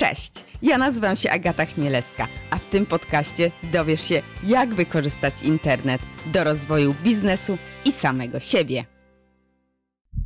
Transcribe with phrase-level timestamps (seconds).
[0.00, 0.32] Cześć,
[0.62, 6.44] ja nazywam się Agata Chmielewska, a w tym podcaście dowiesz się, jak wykorzystać internet do
[6.44, 8.84] rozwoju biznesu i samego siebie.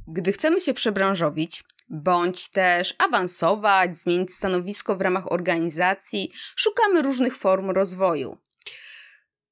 [0.06, 7.70] Gdy chcemy się przebranżowić, bądź też awansować, zmienić stanowisko w ramach organizacji, szukamy różnych form
[7.70, 8.38] rozwoju.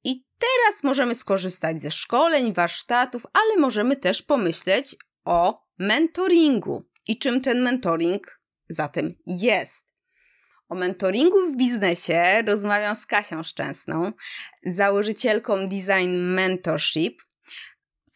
[0.05, 7.41] I teraz możemy skorzystać ze szkoleń, warsztatów, ale możemy też pomyśleć o mentoringu i czym
[7.41, 9.90] ten mentoring zatem jest.
[10.71, 14.13] O mentoringu w biznesie rozmawiam z Kasią Szczęsną,
[14.67, 17.23] założycielką Design Mentorship,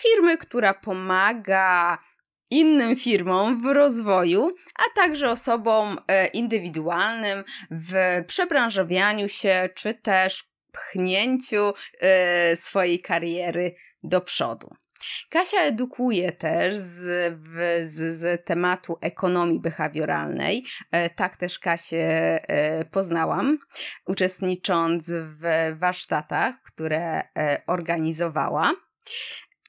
[0.02, 1.98] firmy, która pomaga
[2.50, 11.72] innym firmom w rozwoju, a także osobom e, indywidualnym w przebranżowianiu się czy też pchnięciu
[12.00, 14.74] e, swojej kariery do przodu.
[15.28, 17.34] Kasia edukuje też z,
[17.90, 20.64] z, z tematu ekonomii behawioralnej.
[20.90, 23.58] E, tak też Kasię e, poznałam,
[24.06, 28.72] uczestnicząc w warsztatach, które e, organizowała.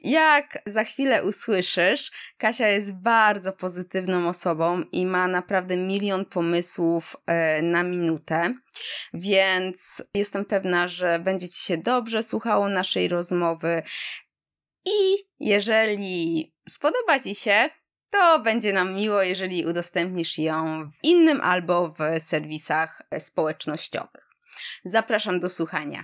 [0.02, 7.16] Jak za chwilę usłyszysz, Kasia jest bardzo pozytywną osobą i ma naprawdę milion pomysłów
[7.64, 8.50] na minutę,
[9.14, 13.82] więc jestem pewna, że będzie Ci się dobrze słuchało naszej rozmowy.
[14.86, 17.70] I jeżeli spodoba Ci się,
[18.10, 24.30] to będzie nam miło, jeżeli udostępnisz ją w innym albo w serwisach społecznościowych.
[24.86, 26.04] Zapraszam do słuchania.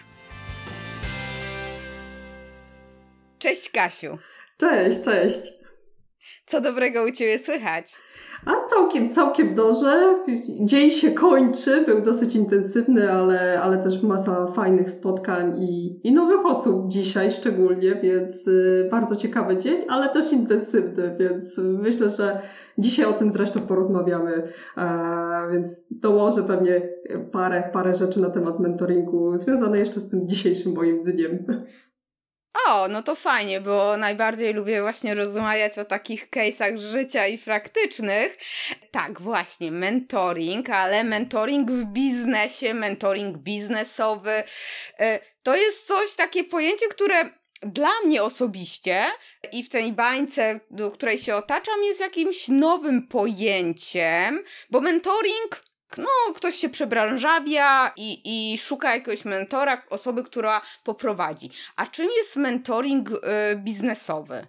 [3.40, 4.18] Cześć Kasiu.
[4.58, 5.52] Cześć, cześć.
[6.46, 7.96] Co dobrego u Ciebie słychać?
[8.46, 10.18] A całkiem, całkiem dobrze.
[10.60, 16.46] Dzień się kończy, był dosyć intensywny, ale, ale też masa fajnych spotkań i, i nowych
[16.46, 22.42] osób dzisiaj szczególnie, więc y, bardzo ciekawy dzień, ale też intensywny, więc myślę, że
[22.78, 24.44] dzisiaj o tym zresztą porozmawiamy,
[25.52, 26.90] więc dołożę pewnie
[27.32, 31.46] parę, parę rzeczy na temat mentoringu związane jeszcze z tym dzisiejszym moim dniem.
[32.68, 38.38] O, no to fajnie, bo najbardziej lubię właśnie rozmawiać o takich case'ach życia i praktycznych.
[38.92, 44.44] Tak, właśnie, mentoring, ale mentoring w biznesie, mentoring biznesowy.
[45.00, 47.30] E, to jest coś, takie pojęcie, które
[47.62, 49.02] dla mnie osobiście
[49.52, 55.64] i w tej bańce, do której się otaczam, jest jakimś nowym pojęciem, bo mentoring
[55.98, 58.22] no, ktoś się przebranżawia i,
[58.54, 61.50] i szuka jakiegoś mentora, osoby, która poprowadzi.
[61.76, 63.16] A czym jest mentoring y,
[63.56, 64.48] biznesowy?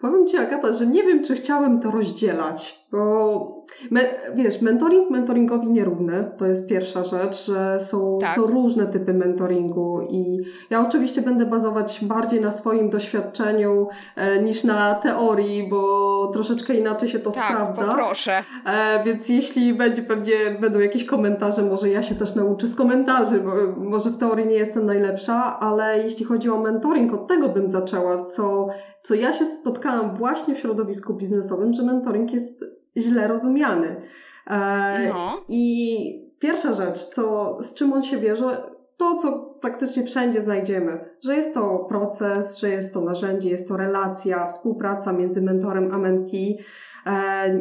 [0.00, 3.56] Powiem Ci, Agata, że nie wiem, czy chciałem to rozdzielać, bo
[3.90, 4.00] me,
[4.34, 8.34] wiesz, mentoring mentoringowi nierówny, to jest pierwsza rzecz, że są, tak.
[8.34, 10.38] są różne typy mentoringu i
[10.70, 17.08] ja oczywiście będę bazować bardziej na swoim doświadczeniu e, niż na teorii, bo troszeczkę inaczej
[17.08, 17.84] się to tak, sprawdza.
[17.94, 18.44] proszę.
[18.66, 23.40] E, więc jeśli będzie pewnie będą jakieś komentarze, może ja się też nauczę z komentarzy,
[23.40, 27.68] bo może w teorii nie jestem najlepsza, ale jeśli chodzi o mentoring, od tego bym
[27.68, 28.68] zaczęła, co
[29.06, 32.64] co ja się spotkałam właśnie w środowisku biznesowym, że mentoring jest
[32.96, 34.02] źle rozumiany.
[34.46, 35.40] E, no.
[35.48, 38.62] I pierwsza rzecz, co, z czym on się bierze,
[38.96, 43.76] to co praktycznie wszędzie znajdziemy, że jest to proces, że jest to narzędzie, jest to
[43.76, 46.58] relacja, współpraca między mentorem a mentee,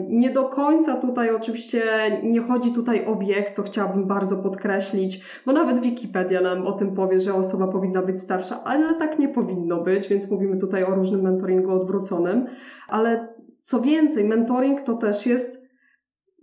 [0.10, 1.82] nie do końca tutaj oczywiście
[2.24, 6.96] nie chodzi tutaj o wiek, co chciałabym bardzo podkreślić, bo nawet Wikipedia nam o tym
[6.96, 10.96] powie, że osoba powinna być starsza, ale tak nie powinno być, więc mówimy tutaj o
[10.96, 12.46] różnym mentoringu odwróconym.
[12.88, 13.28] Ale
[13.62, 15.66] co więcej, mentoring to też jest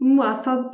[0.00, 0.70] masa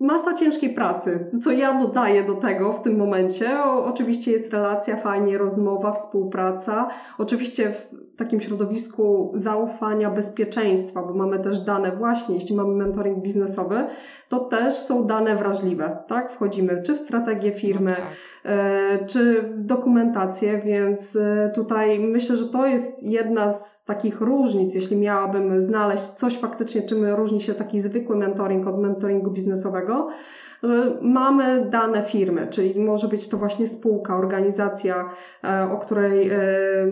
[0.00, 1.30] masa ciężkiej pracy.
[1.42, 6.88] Co ja dodaję do tego w tym momencie, o, oczywiście jest relacja, fajnie, rozmowa, współpraca.
[7.18, 7.72] Oczywiście
[8.20, 13.84] takim środowisku zaufania, bezpieczeństwa, bo mamy też dane właśnie, jeśli mamy mentoring biznesowy,
[14.28, 16.32] to też są dane wrażliwe, tak?
[16.32, 18.14] Wchodzimy czy w strategię firmy, no tak.
[18.44, 24.74] E, czy w dokumentację, więc e, tutaj myślę, że to jest jedna z takich różnic,
[24.74, 30.08] jeśli miałabym znaleźć coś faktycznie, czym różni się taki zwykły mentoring od mentoringu biznesowego,
[31.00, 35.10] Mamy dane firmy, czyli może być to właśnie spółka, organizacja,
[35.44, 36.30] e, o której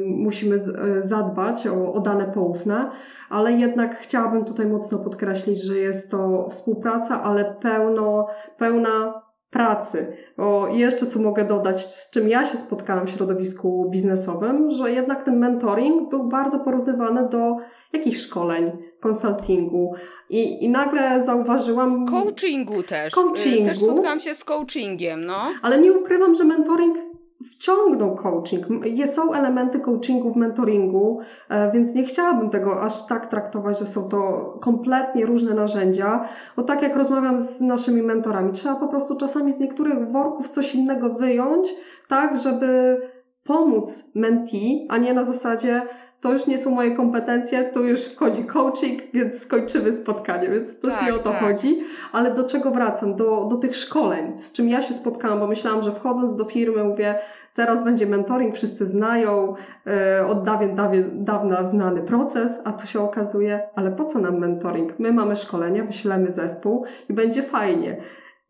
[0.00, 0.58] musimy
[0.98, 2.90] zadbać, o, o dane poufne,
[3.31, 8.26] ale jednak chciałabym tutaj mocno podkreślić, że jest to współpraca, ale pełno,
[8.58, 10.16] pełna pracy.
[10.37, 15.25] O, jeszcze co mogę dodać, z czym ja się spotkałam w środowisku biznesowym, że jednak
[15.25, 17.56] ten mentoring był bardzo porównywany do
[17.93, 19.94] jakichś szkoleń, konsultingu.
[20.30, 22.06] I, I nagle zauważyłam.
[22.06, 23.14] Coachingu też.
[23.14, 23.68] Coachingu.
[23.68, 25.38] Też spotkałam się z coachingiem, no.
[25.62, 26.98] Ale nie ukrywam, że mentoring
[27.44, 28.66] wciągnął coaching.
[29.06, 34.08] Są elementy coachingu w mentoringu, e, więc nie chciałabym tego aż tak traktować, że są
[34.08, 34.18] to
[34.60, 39.60] kompletnie różne narzędzia, bo tak jak rozmawiam z naszymi mentorami, trzeba po prostu czasami z
[39.60, 41.68] niektórych worków coś innego wyjąć,
[42.08, 43.00] tak, żeby
[43.44, 45.82] pomóc mentee, a nie na zasadzie
[46.20, 50.94] to już nie są moje kompetencje, tu już wchodzi coaching, więc skończymy spotkanie, więc też
[50.94, 51.41] tak, nie o to tak.
[51.41, 51.81] chodzi.
[52.12, 53.17] Ale do czego wracam?
[53.17, 56.85] Do, do tych szkoleń, z czym ja się spotkałam, bo myślałam, że wchodząc do firmy
[56.85, 57.19] mówię,
[57.55, 59.55] teraz będzie mentoring, wszyscy znają,
[59.87, 64.38] yy, od dawien, dawien, dawna znany proces, a tu się okazuje, ale po co nam
[64.38, 64.99] mentoring?
[64.99, 67.97] My mamy szkolenie, wyślemy zespół i będzie fajnie.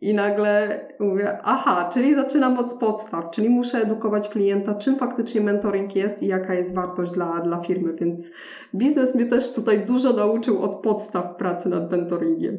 [0.01, 5.97] I nagle mówię, aha, czyli zaczynam od podstaw, czyli muszę edukować klienta, czym faktycznie mentoring
[5.97, 7.93] jest i jaka jest wartość dla, dla firmy.
[7.95, 8.31] Więc
[8.75, 12.59] biznes mnie też tutaj dużo nauczył od podstaw pracy nad mentoringiem.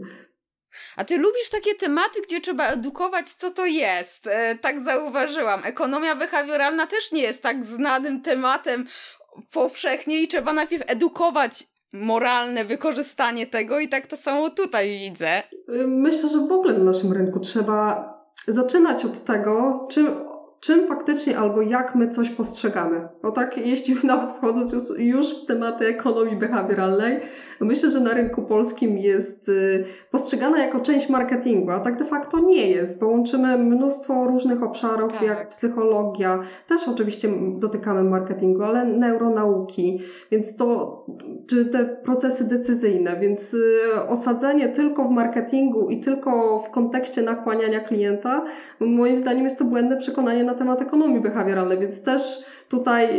[0.95, 4.27] A ty lubisz takie tematy, gdzie trzeba edukować, co to jest?
[4.27, 5.61] E, tak zauważyłam.
[5.63, 8.87] Ekonomia behawioralna też nie jest tak znanym tematem
[9.51, 11.63] powszechnie i trzeba najpierw edukować
[11.93, 15.43] moralne wykorzystanie tego i tak to samo tutaj widzę.
[15.87, 18.09] Myślę, że w ogóle na naszym rynku trzeba
[18.47, 20.28] zaczynać od tego, czym
[20.59, 23.07] czym faktycznie albo jak my coś postrzegamy.
[23.23, 27.19] No tak, jeśli nawet wchodząc już w tematy ekonomii behawioralnej,
[27.61, 32.39] myślę, że na rynku polskim jest y, postrzegana jako część marketingu, a tak de facto
[32.39, 35.21] nie jest, bo łączymy mnóstwo różnych obszarów, tak.
[35.21, 39.99] jak psychologia, też oczywiście dotykamy marketingu, ale neuronauki,
[40.31, 41.05] więc to,
[41.47, 47.79] czy te procesy decyzyjne, więc y, osadzenie tylko w marketingu i tylko w kontekście nakłaniania
[47.79, 48.45] klienta,
[48.79, 53.09] moim zdaniem jest to błędne przekonanie na temat ekonomii behawioralnej, więc też tutaj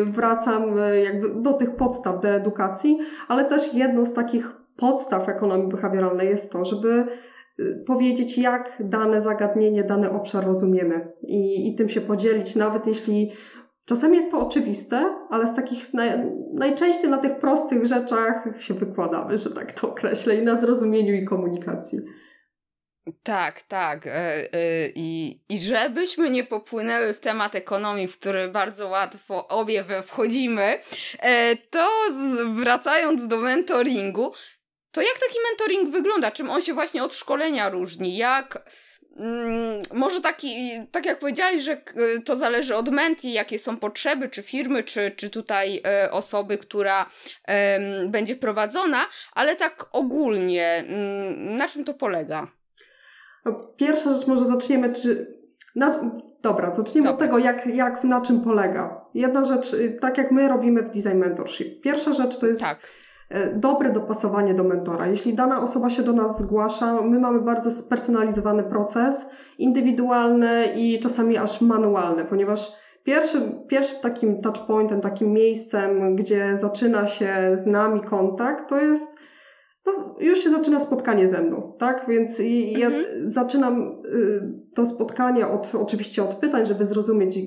[0.00, 2.98] y, wracam y, jakby do tych podstaw, do edukacji,
[3.28, 7.06] ale też jedną z takich podstaw ekonomii behawioralnej jest to, żeby
[7.60, 13.32] y, powiedzieć, jak dane zagadnienie, dany obszar rozumiemy i, i tym się podzielić, nawet jeśli
[13.84, 16.10] czasami jest to oczywiste, ale z takich naj,
[16.54, 21.24] najczęściej na tych prostych rzeczach się wykładamy, że tak to określę, i na zrozumieniu i
[21.24, 21.98] komunikacji.
[23.22, 24.06] Tak, tak.
[24.06, 24.48] E, e,
[24.94, 30.78] I, I żebyśmy nie popłynęły w temat ekonomii, w który bardzo łatwo obie wchodzimy,
[31.18, 31.88] e, to
[32.54, 34.32] wracając do mentoringu,
[34.90, 36.30] to jak taki mentoring wygląda?
[36.30, 38.16] Czym on się właśnie od szkolenia różni?
[38.16, 38.70] Jak.
[39.16, 41.82] Mm, może taki, tak jak powiedziałeś, że
[42.24, 47.10] to zależy od menti, jakie są potrzeby, czy firmy, czy, czy tutaj osoby, która
[48.06, 52.57] będzie prowadzona, ale tak ogólnie, mm, na czym to polega?
[53.76, 55.38] Pierwsza rzecz, może zaczniemy, czy.
[55.76, 56.10] Na,
[56.42, 57.14] dobra, zaczniemy dobra.
[57.14, 59.04] od tego, jak, jak na czym polega.
[59.14, 61.82] Jedna rzecz, y, tak jak my robimy w Design Mentorship.
[61.82, 62.78] Pierwsza rzecz to jest tak.
[63.30, 65.06] E, dobre dopasowanie do mentora.
[65.06, 71.38] Jeśli dana osoba się do nas zgłasza, my mamy bardzo spersonalizowany proces, indywidualny i czasami
[71.38, 72.72] aż manualny, ponieważ
[73.04, 79.17] pierwszym, pierwszym takim touchpointem, takim miejscem, gdzie zaczyna się z nami kontakt, to jest
[79.96, 82.04] no, już się zaczyna spotkanie ze mną, tak?
[82.08, 82.42] Więc
[82.76, 83.30] ja mhm.
[83.30, 84.42] zaczynam y,
[84.74, 87.38] to spotkanie od, oczywiście od pytań, żeby zrozumieć,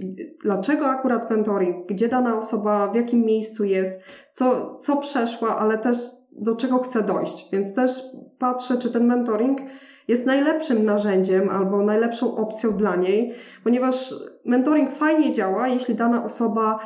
[0.44, 4.02] dlaczego akurat mentoring, gdzie dana osoba, w jakim miejscu jest,
[4.34, 5.98] co, co przeszła, ale też
[6.32, 7.50] do czego chce dojść.
[7.52, 8.04] Więc też
[8.40, 9.60] patrzę, czy ten mentoring
[10.08, 13.34] jest najlepszym narzędziem albo najlepszą opcją dla niej,
[13.64, 14.14] ponieważ
[14.46, 16.80] mentoring fajnie działa, jeśli dana osoba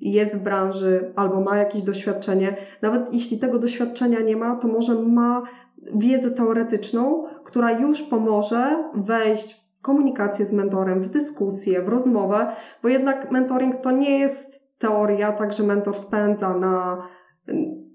[0.00, 4.94] jest w branży albo ma jakieś doświadczenie, nawet jeśli tego doświadczenia nie ma, to może
[4.94, 5.42] ma
[5.94, 12.46] wiedzę teoretyczną, która już pomoże wejść w komunikację z mentorem, w dyskusję, w rozmowę,
[12.82, 17.08] bo jednak mentoring to nie jest teoria, tak że mentor spędza na,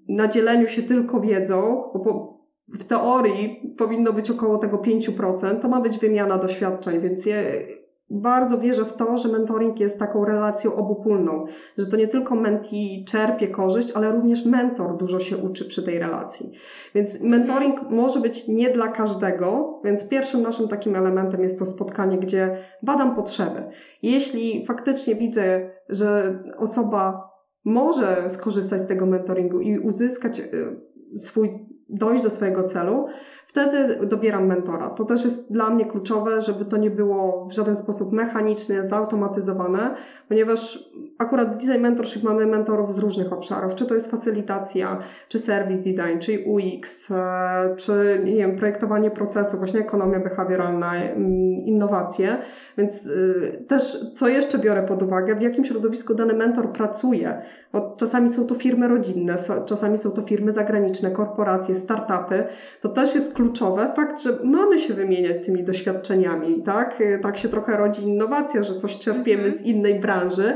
[0.07, 2.37] na dzieleniu się tylko wiedzą, bo
[2.67, 7.67] w teorii powinno być około tego 5%, to ma być wymiana doświadczeń, więc je,
[8.09, 11.45] bardzo wierzę w to, że mentoring jest taką relacją obopólną,
[11.77, 15.99] że to nie tylko menti czerpie korzyść, ale również mentor dużo się uczy przy tej
[15.99, 16.51] relacji.
[16.95, 22.17] Więc mentoring może być nie dla każdego, więc pierwszym naszym takim elementem jest to spotkanie,
[22.17, 23.63] gdzie badam potrzeby.
[24.01, 27.31] Jeśli faktycznie widzę, że osoba
[27.65, 30.81] może skorzystać z tego mentoringu i uzyskać y,
[31.19, 31.49] swój,
[31.89, 33.07] dojść do swojego celu,
[33.47, 34.89] wtedy dobieram mentora.
[34.89, 39.95] To też jest dla mnie kluczowe, żeby to nie było w żaden sposób mechaniczne, zautomatyzowane,
[40.27, 44.97] ponieważ akurat w Design Mentorship mamy mentorów z różnych obszarów, czy to jest facylitacja,
[45.27, 51.37] czy service design, czy UX, e, czy nie wiem, projektowanie procesu, właśnie ekonomia behawioralna, mm,
[51.65, 52.37] innowacje.
[52.77, 57.41] Więc y, też co jeszcze biorę pod uwagę, w jakim środowisku dany mentor pracuje.
[57.73, 62.43] Bo czasami są to firmy rodzinne, czasami są to firmy zagraniczne, korporacje, startupy.
[62.81, 63.93] To też jest kluczowe.
[63.95, 67.03] Fakt, że mamy się wymieniać tymi doświadczeniami, tak?
[67.21, 69.57] Tak się trochę rodzi innowacja, że coś czerpiemy mhm.
[69.57, 70.53] z innej branży,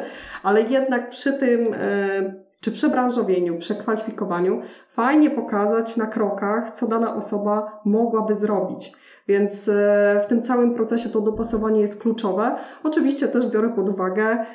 [0.51, 7.81] ale jednak przy tym y, czy przebranżowieniu, przekwalifikowaniu, fajnie pokazać na krokach, co dana osoba
[7.85, 8.93] mogłaby zrobić.
[9.27, 12.55] Więc e, w tym całym procesie to dopasowanie jest kluczowe.
[12.83, 14.45] Oczywiście też biorę pod uwagę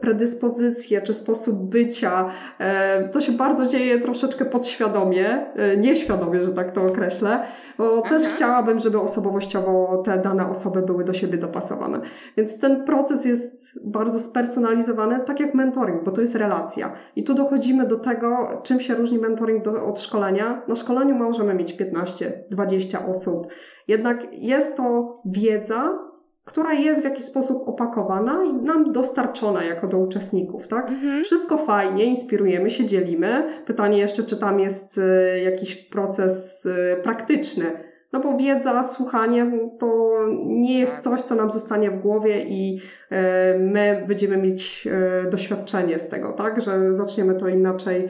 [0.00, 2.30] predyspozycje czy sposób bycia.
[2.58, 7.42] E, to się bardzo dzieje troszeczkę podświadomie, e, nieświadomie, że tak to określę,
[7.78, 8.34] bo też mhm.
[8.34, 12.00] chciałabym, żeby osobowościowo te dane osoby były do siebie dopasowane.
[12.36, 16.92] Więc ten proces jest bardzo spersonalizowany, tak jak mentoring, bo to jest relacja.
[17.16, 20.62] I tu dochodzimy do tego, czym się różni mentoring do, od szkolenia.
[20.68, 23.46] Na szkoleniu możemy mieć 15, 20 osób.
[23.90, 25.98] Jednak jest to wiedza,
[26.44, 30.88] która jest w jakiś sposób opakowana i nam dostarczona jako do uczestników, tak?
[30.88, 31.24] Mhm.
[31.24, 33.62] Wszystko fajnie, inspirujemy się, dzielimy.
[33.66, 37.64] Pytanie jeszcze, czy tam jest e, jakiś proces e, praktyczny.
[38.12, 41.02] No bo wiedza, słuchanie to nie jest tak.
[41.02, 42.80] coś, co nam zostanie w głowie i
[43.10, 44.88] e, my będziemy mieć
[45.30, 46.60] doświadczenie z tego, tak?
[46.60, 48.08] Że zaczniemy to inaczej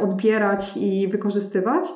[0.00, 1.88] odbierać i wykorzystywać.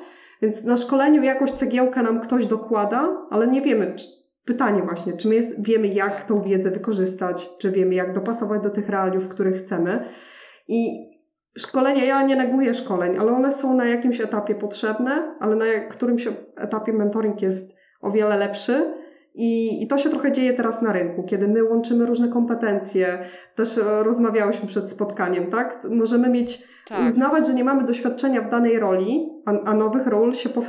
[0.43, 4.07] Więc na szkoleniu jakoś cegiełkę nam ktoś dokłada, ale nie wiemy, czy
[4.45, 8.71] pytanie właśnie, czy my jest, wiemy, jak tą wiedzę wykorzystać, czy wiemy, jak dopasować do
[8.71, 10.09] tych realiów, których chcemy.
[10.69, 11.11] I
[11.59, 16.29] szkolenia, ja nie neguję szkoleń, ale one są na jakimś etapie potrzebne, ale na którymś
[16.57, 18.95] etapie mentoring jest o wiele lepszy.
[19.35, 23.19] I, I to się trochę dzieje teraz na rynku, kiedy my łączymy różne kompetencje.
[23.55, 25.87] Też rozmawiałyśmy przed spotkaniem, tak?
[25.91, 27.09] Możemy mieć tak.
[27.09, 30.63] uznawać, że nie mamy doświadczenia w danej roli, a, a nowych ról się po,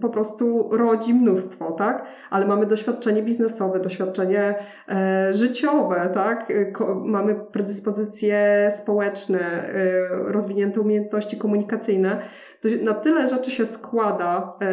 [0.00, 2.06] po, prostu rodzi mnóstwo, tak?
[2.30, 4.54] Ale mamy doświadczenie biznesowe, doświadczenie
[4.88, 6.52] e, życiowe, tak?
[6.72, 12.22] Ko, mamy predyspozycje społeczne, e, rozwinięte umiejętności komunikacyjne.
[12.60, 14.66] To na tyle rzeczy się składa e,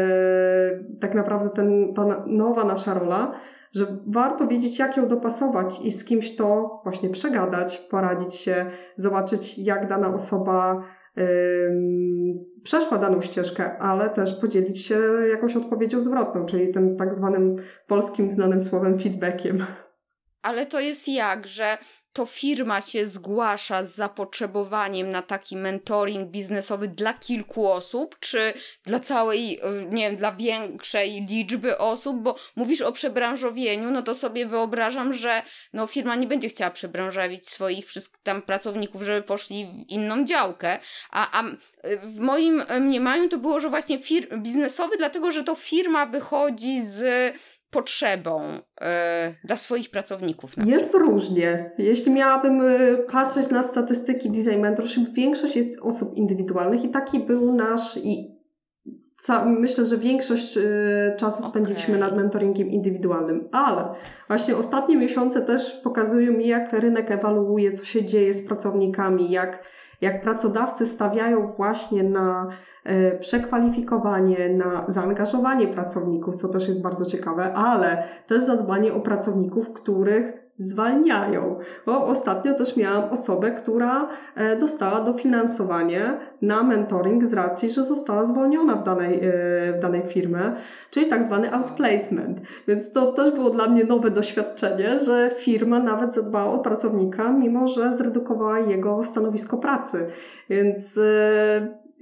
[1.00, 3.34] tak naprawdę ten, ta nowa nasza rola,
[3.76, 8.66] że warto wiedzieć, jak ją dopasować i z kimś to właśnie przegadać, poradzić się,
[8.96, 10.84] zobaczyć, jak dana osoba
[12.64, 15.00] przeszła daną ścieżkę, ale też podzielić się
[15.30, 17.56] jakąś odpowiedzią zwrotną, czyli tym tak zwanym
[17.88, 19.66] polskim znanym słowem feedbackiem.
[20.44, 21.78] Ale to jest jak, że
[22.14, 29.00] to firma się zgłasza z zapotrzebowaniem na taki mentoring biznesowy dla kilku osób, czy dla
[29.00, 34.46] całej, e, nie wiem, dla większej liczby osób, bo mówisz o przebranżowieniu, no to sobie
[34.46, 35.42] wyobrażam, że
[35.74, 40.80] no, firma nie będzie chciała przebranżawić swoich wszystkich tam pracowników, żeby poszli w inną działkę,
[41.12, 41.44] a, a
[41.84, 47.34] w moim mniemaniu to było, że właśnie fir- biznesowy, dlatego że to firma wychodzi z
[47.74, 48.42] potrzebą
[48.82, 50.52] e, dla swoich pracowników.
[50.66, 51.72] Jest różnie.
[51.78, 57.56] Jeśli miałabym e, patrzeć na statystyki Design Mentorship, większość jest osób indywidualnych i taki był
[57.56, 58.34] nasz i
[59.46, 60.62] myślę, że większość e,
[61.18, 62.10] czasu spędziliśmy okay.
[62.10, 63.86] nad mentoringiem indywidualnym, ale
[64.28, 69.64] właśnie ostatnie miesiące też pokazują mi, jak rynek ewoluuje, co się dzieje z pracownikami, jak,
[70.04, 72.48] jak pracodawcy stawiają właśnie na
[72.84, 79.74] E, przekwalifikowanie, na zaangażowanie pracowników, co też jest bardzo ciekawe, ale też zadbanie o pracowników,
[79.74, 81.60] których zwalniają.
[81.86, 88.26] Bo ostatnio też miałam osobę, która e, dostała dofinansowanie na mentoring z racji, że została
[88.26, 89.32] zwolniona w danej, e,
[89.78, 90.56] w danej firmie,
[90.92, 92.42] czyli tak zwany outplacement.
[92.68, 97.68] Więc to też było dla mnie nowe doświadczenie, że firma nawet zadbała o pracownika, mimo
[97.68, 100.06] że zredukowała jego stanowisko pracy.
[100.50, 101.00] Więc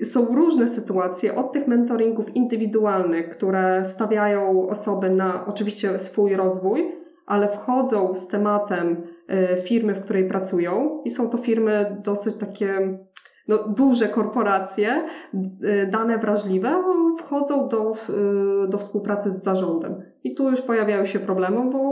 [0.03, 7.00] są różne sytuacje, od tych mentoringów indywidualnych, które stawiają osoby na oczywiście swój rozwój,
[7.31, 12.97] ale wchodzą z tematem e, firmy, w której pracują i są to firmy dosyć takie
[13.47, 15.07] no, duże korporacje,
[15.63, 16.83] e, dane wrażliwe,
[17.19, 20.03] wchodzą do, e, do współpracy z zarządem.
[20.23, 21.90] I tu już pojawiają się problemy, bo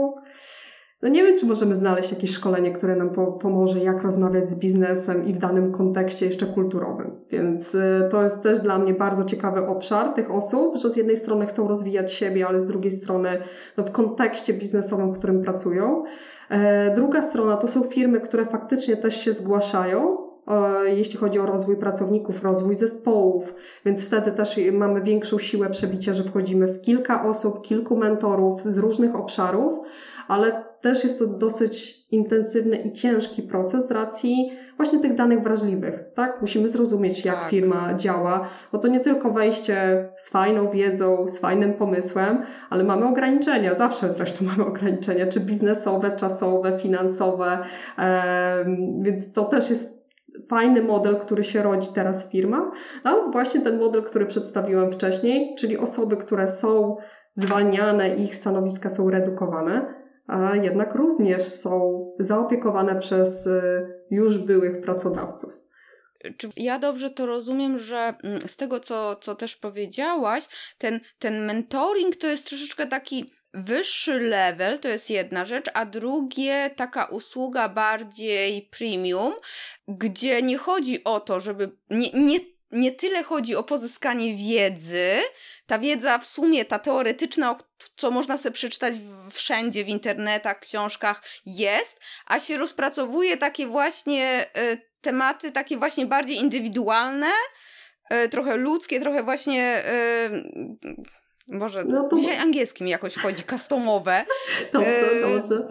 [1.02, 4.54] no nie wiem, czy możemy znaleźć jakieś szkolenie, które nam po pomoże, jak rozmawiać z
[4.54, 7.10] biznesem i w danym kontekście jeszcze kulturowym.
[7.30, 11.16] Więc y, to jest też dla mnie bardzo ciekawy obszar tych osób, że z jednej
[11.16, 13.42] strony chcą rozwijać siebie, ale z drugiej strony
[13.76, 16.04] no, w kontekście biznesowym, w którym pracują.
[16.48, 20.30] E, druga strona to są firmy, które faktycznie też się zgłaszają,
[20.84, 23.54] jeśli chodzi o rozwój pracowników, rozwój zespołów,
[23.84, 28.78] więc wtedy też mamy większą siłę przebicia, że wchodzimy w kilka osób, kilku mentorów z
[28.78, 29.78] różnych obszarów,
[30.30, 36.04] ale też jest to dosyć intensywny i ciężki proces z racji właśnie tych danych wrażliwych,
[36.14, 36.40] tak?
[36.40, 37.50] Musimy zrozumieć, jak tak.
[37.50, 43.06] firma działa, bo to nie tylko wejście z fajną wiedzą, z fajnym pomysłem, ale mamy
[43.06, 47.58] ograniczenia, zawsze zresztą mamy ograniczenia, czy biznesowe, czasowe, finansowe,
[49.02, 50.00] więc to też jest
[50.50, 52.64] fajny model, który się rodzi teraz w firmach,
[53.04, 56.96] a właśnie ten model, który przedstawiłam wcześniej, czyli osoby, które są
[57.34, 59.99] zwalniane, ich stanowiska są redukowane,
[60.30, 63.60] a jednak również są zaopiekowane przez y,
[64.10, 65.60] już byłych pracodawców.
[66.36, 71.44] Czy ja dobrze to rozumiem, że mm, z tego, co, co też powiedziałaś, ten, ten
[71.44, 77.68] mentoring to jest troszeczkę taki wyższy level, to jest jedna rzecz, a drugie taka usługa
[77.68, 79.32] bardziej premium,
[79.88, 82.38] gdzie nie chodzi o to, żeby nie, nie
[82.72, 85.20] nie tyle chodzi o pozyskanie wiedzy,
[85.66, 87.58] ta wiedza w sumie, ta teoretyczna,
[87.96, 88.94] co można sobie przeczytać
[89.30, 96.36] wszędzie w internetach, książkach, jest, a się rozpracowuje takie właśnie y, tematy, takie właśnie bardziej
[96.36, 97.30] indywidualne,
[98.12, 99.82] y, trochę ludzkie, trochę właśnie.
[100.28, 100.90] Y,
[101.48, 102.16] może no to...
[102.16, 104.24] dzisiaj angielskim jakoś wchodzi, customowe.
[104.72, 105.68] Dobrze, dobrze.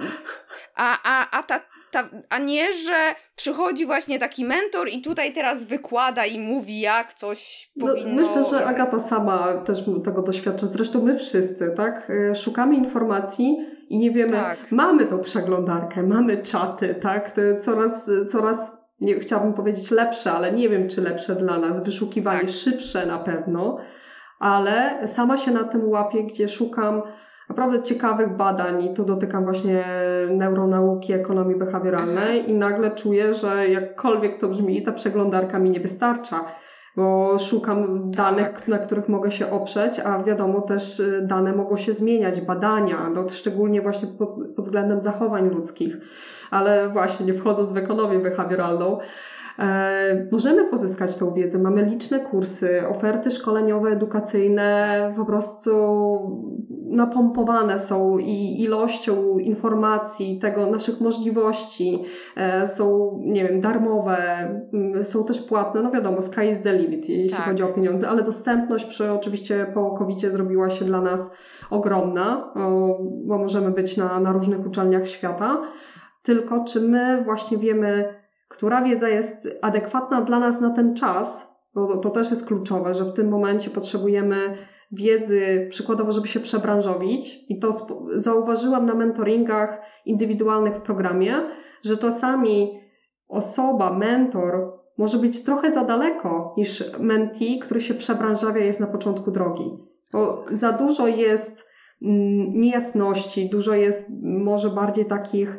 [0.76, 5.66] A, a, a ta ta, a nie, że przychodzi właśnie taki mentor i tutaj teraz
[5.66, 8.22] wykłada i mówi, jak coś no, powinno...
[8.22, 12.12] Myślę, że Agata sama też tego doświadcza, zresztą my wszyscy, tak?
[12.32, 13.58] E, szukamy informacji
[13.90, 14.72] i nie wiemy, tak.
[14.72, 17.32] mamy tą przeglądarkę, mamy czaty, tak?
[17.32, 22.40] To coraz, coraz nie chciałabym powiedzieć lepsze, ale nie wiem, czy lepsze dla nas, wyszukiwanie
[22.40, 22.50] tak.
[22.50, 23.78] szybsze na pewno,
[24.40, 27.02] ale sama się na tym łapię, gdzie szukam
[27.50, 29.84] naprawdę ciekawych badań i tu dotykam właśnie
[30.30, 36.46] neuronauki, ekonomii behawioralnej i nagle czuję, że jakkolwiek to brzmi, ta przeglądarka mi nie wystarcza,
[36.96, 38.68] bo szukam danych, tak.
[38.68, 43.30] na których mogę się oprzeć, a wiadomo też y, dane mogą się zmieniać, badania, no,
[43.30, 45.98] szczególnie właśnie pod, pod względem zachowań ludzkich,
[46.52, 48.98] ale właśnie nie wchodząc w ekonomię behawioralną,
[50.32, 51.60] możemy pozyskać tą wiedzę.
[51.60, 55.72] Mamy liczne kursy, oferty szkoleniowe, edukacyjne, po prostu
[56.90, 62.04] napompowane są i ilością informacji, tego naszych możliwości,
[62.36, 64.18] e, są, nie wiem, darmowe,
[65.04, 65.82] są też płatne.
[65.82, 67.46] No wiadomo, sky is the limit, jeśli tak.
[67.46, 71.36] chodzi o pieniądze, ale dostępność przy oczywiście po covid zrobiła się dla nas
[71.70, 72.54] ogromna,
[73.26, 75.62] bo możemy być na, na różnych uczelniach świata.
[76.24, 78.14] Tylko czy my właśnie wiemy,
[78.50, 82.94] która wiedza jest adekwatna dla nas na ten czas, bo to, to też jest kluczowe,
[82.94, 84.58] że w tym momencie potrzebujemy
[84.92, 87.46] wiedzy, przykładowo, żeby się przebranżowić.
[87.50, 87.70] I to
[88.14, 91.36] zauważyłam na mentoringach indywidualnych w programie,
[91.84, 92.80] że czasami
[93.28, 99.32] osoba, mentor może być trochę za daleko niż mentee, który się przebranżawia jest na początku
[99.32, 99.70] drogi.
[100.12, 101.70] Bo za dużo jest
[102.02, 105.58] mm, niejasności, dużo jest może bardziej takich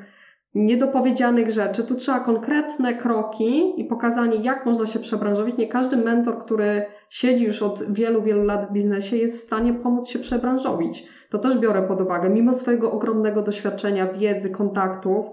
[0.55, 1.85] niedopowiedzianych rzeczy.
[1.85, 5.57] Tu trzeba konkretne kroki i pokazanie, jak można się przebranżowić.
[5.57, 9.75] Nie każdy mentor, który siedzi już od wielu, wielu lat w biznesie, jest w stanie
[9.75, 11.07] pomóc się przebranżowić.
[11.31, 12.31] To też biorę pod uwagę.
[12.31, 15.27] Mimo swojego ogromnego doświadczenia, wiedzy, kontaktów,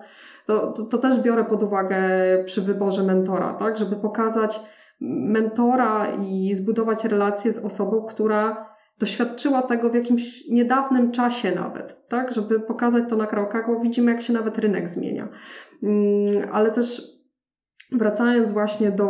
[0.45, 1.97] to, to, to też biorę pod uwagę
[2.45, 3.77] przy wyborze mentora, tak?
[3.77, 4.59] Żeby pokazać
[5.01, 12.33] mentora i zbudować relację z osobą, która doświadczyła tego w jakimś niedawnym czasie nawet, tak,
[12.33, 15.27] żeby pokazać to na krokach, bo widzimy, jak się nawet rynek zmienia.
[15.83, 17.17] Mm, ale też
[17.91, 19.09] wracając właśnie do,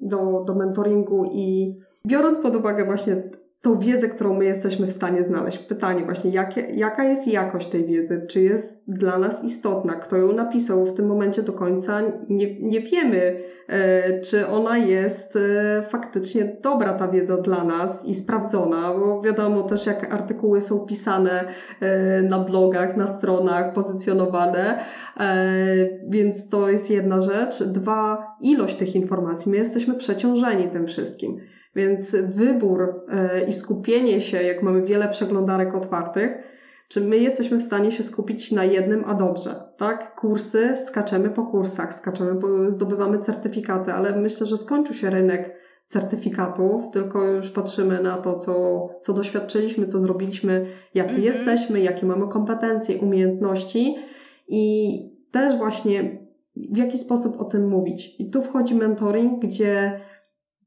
[0.00, 1.74] do, do mentoringu i
[2.06, 3.22] biorąc pod uwagę właśnie
[3.62, 5.58] tą wiedzę, którą my jesteśmy w stanie znaleźć.
[5.58, 8.26] Pytanie właśnie, jakie, jaka jest jakość tej wiedzy?
[8.30, 9.94] Czy jest dla nas istotna?
[9.94, 10.86] Kto ją napisał?
[10.86, 16.92] W tym momencie do końca nie, nie wiemy, e, czy ona jest e, faktycznie dobra
[16.92, 21.44] ta wiedza dla nas i sprawdzona, bo wiadomo też, jak artykuły są pisane
[21.80, 24.84] e, na blogach, na stronach, pozycjonowane,
[26.08, 27.62] więc to jest jedna rzecz.
[27.62, 29.50] Dwa, ilość tych informacji.
[29.50, 31.40] My jesteśmy przeciążeni tym wszystkim.
[31.74, 36.30] Więc wybór e, i skupienie się, jak mamy wiele przeglądarek otwartych,
[36.88, 40.14] czy my jesteśmy w stanie się skupić na jednym, a dobrze, tak?
[40.14, 47.24] Kursy, skaczemy po kursach, skaczemy, zdobywamy certyfikaty, ale myślę, że skończył się rynek certyfikatów, tylko
[47.24, 51.22] już patrzymy na to, co, co doświadczyliśmy, co zrobiliśmy, jacy -hmm.
[51.22, 53.96] jesteśmy, jakie mamy kompetencje, umiejętności
[54.48, 54.94] i
[55.30, 56.18] też właśnie
[56.72, 58.20] w jaki sposób o tym mówić.
[58.20, 60.00] I tu wchodzi mentoring, gdzie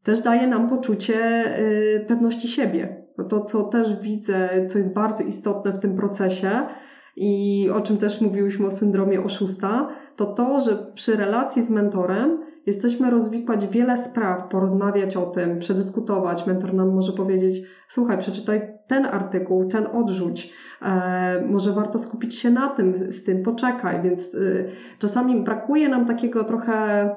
[0.05, 3.05] też daje nam poczucie y, pewności siebie.
[3.29, 6.67] To, co też widzę, co jest bardzo istotne w tym procesie
[7.15, 12.45] i o czym też mówiłyśmy o syndromie oszusta, to to, że przy relacji z mentorem
[12.65, 16.47] jesteśmy rozwikłać wiele spraw, porozmawiać o tym, przedyskutować.
[16.47, 20.53] Mentor nam może powiedzieć: Słuchaj, przeczytaj ten artykuł, ten odrzuć.
[20.81, 24.01] E, może warto skupić się na tym, z tym poczekaj.
[24.01, 27.09] Więc y, czasami brakuje nam takiego trochę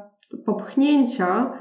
[0.46, 1.52] popchnięcia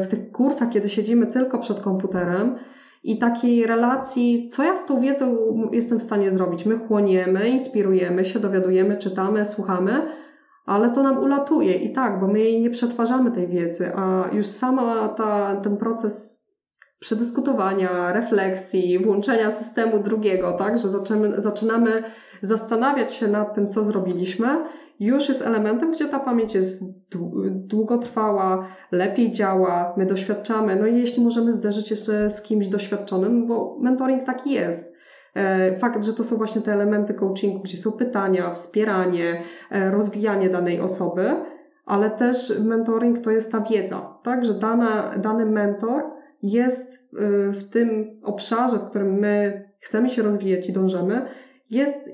[0.00, 2.58] w tych kursach, kiedy siedzimy tylko przed komputerem
[3.02, 5.36] i takiej relacji, co ja z tą wiedzą
[5.72, 6.66] jestem w stanie zrobić.
[6.66, 10.08] My chłoniemy, inspirujemy się, dowiadujemy, czytamy, słuchamy,
[10.66, 14.46] ale to nam ulatuje i tak, bo my jej nie przetwarzamy tej wiedzy, a już
[14.46, 16.46] sama ta, ten proces
[16.98, 22.02] przedyskutowania, refleksji, włączenia systemu drugiego, tak, że zaczynamy, zaczynamy
[22.42, 24.48] zastanawiać się nad tym, co zrobiliśmy,
[25.00, 26.84] już jest elementem, gdzie ta pamięć jest
[27.50, 30.76] długotrwała, lepiej działa, my doświadczamy.
[30.76, 34.96] No i jeśli możemy zderzyć jeszcze z kimś doświadczonym, bo mentoring taki jest.
[35.34, 40.50] E, fakt, że to są właśnie te elementy coachingu, gdzie są pytania, wspieranie, e, rozwijanie
[40.50, 41.34] danej osoby,
[41.86, 46.02] ale też mentoring to jest ta wiedza, tak, że dana, dany mentor
[46.42, 51.26] jest e, w tym obszarze, w którym my chcemy się rozwijać i dążymy,
[51.70, 52.10] jest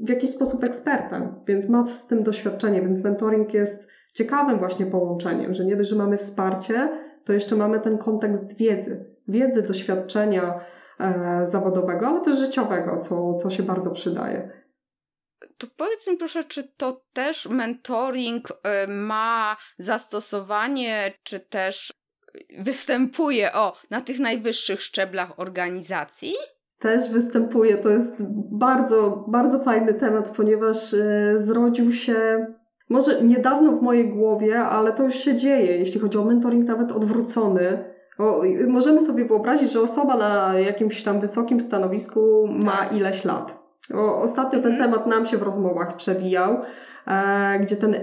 [0.00, 5.54] w jakiś sposób ekspertem, więc ma z tym doświadczenie, więc mentoring jest ciekawym właśnie połączeniem,
[5.54, 6.88] że nie dość, że mamy wsparcie,
[7.24, 10.60] to jeszcze mamy ten kontekst wiedzy, wiedzy, doświadczenia
[11.00, 14.62] e, zawodowego, ale też życiowego, co, co się bardzo przydaje.
[15.58, 21.92] To powiedz mi proszę, czy to też mentoring e, ma zastosowanie, czy też
[22.58, 26.34] występuje o na tych najwyższych szczeblach organizacji?
[26.82, 27.76] Też występuje.
[27.76, 32.46] To jest bardzo, bardzo fajny temat, ponieważ e, zrodził się
[32.88, 36.92] może niedawno w mojej głowie, ale to już się dzieje, jeśli chodzi o mentoring nawet
[36.92, 37.84] odwrócony.
[38.68, 42.92] Możemy sobie wyobrazić, że osoba na jakimś tam wysokim stanowisku ma tak.
[42.92, 43.58] ileś lat.
[44.22, 44.90] Ostatnio ten mhm.
[44.90, 46.56] temat nam się w rozmowach przewijał,
[47.06, 47.94] e, gdzie ten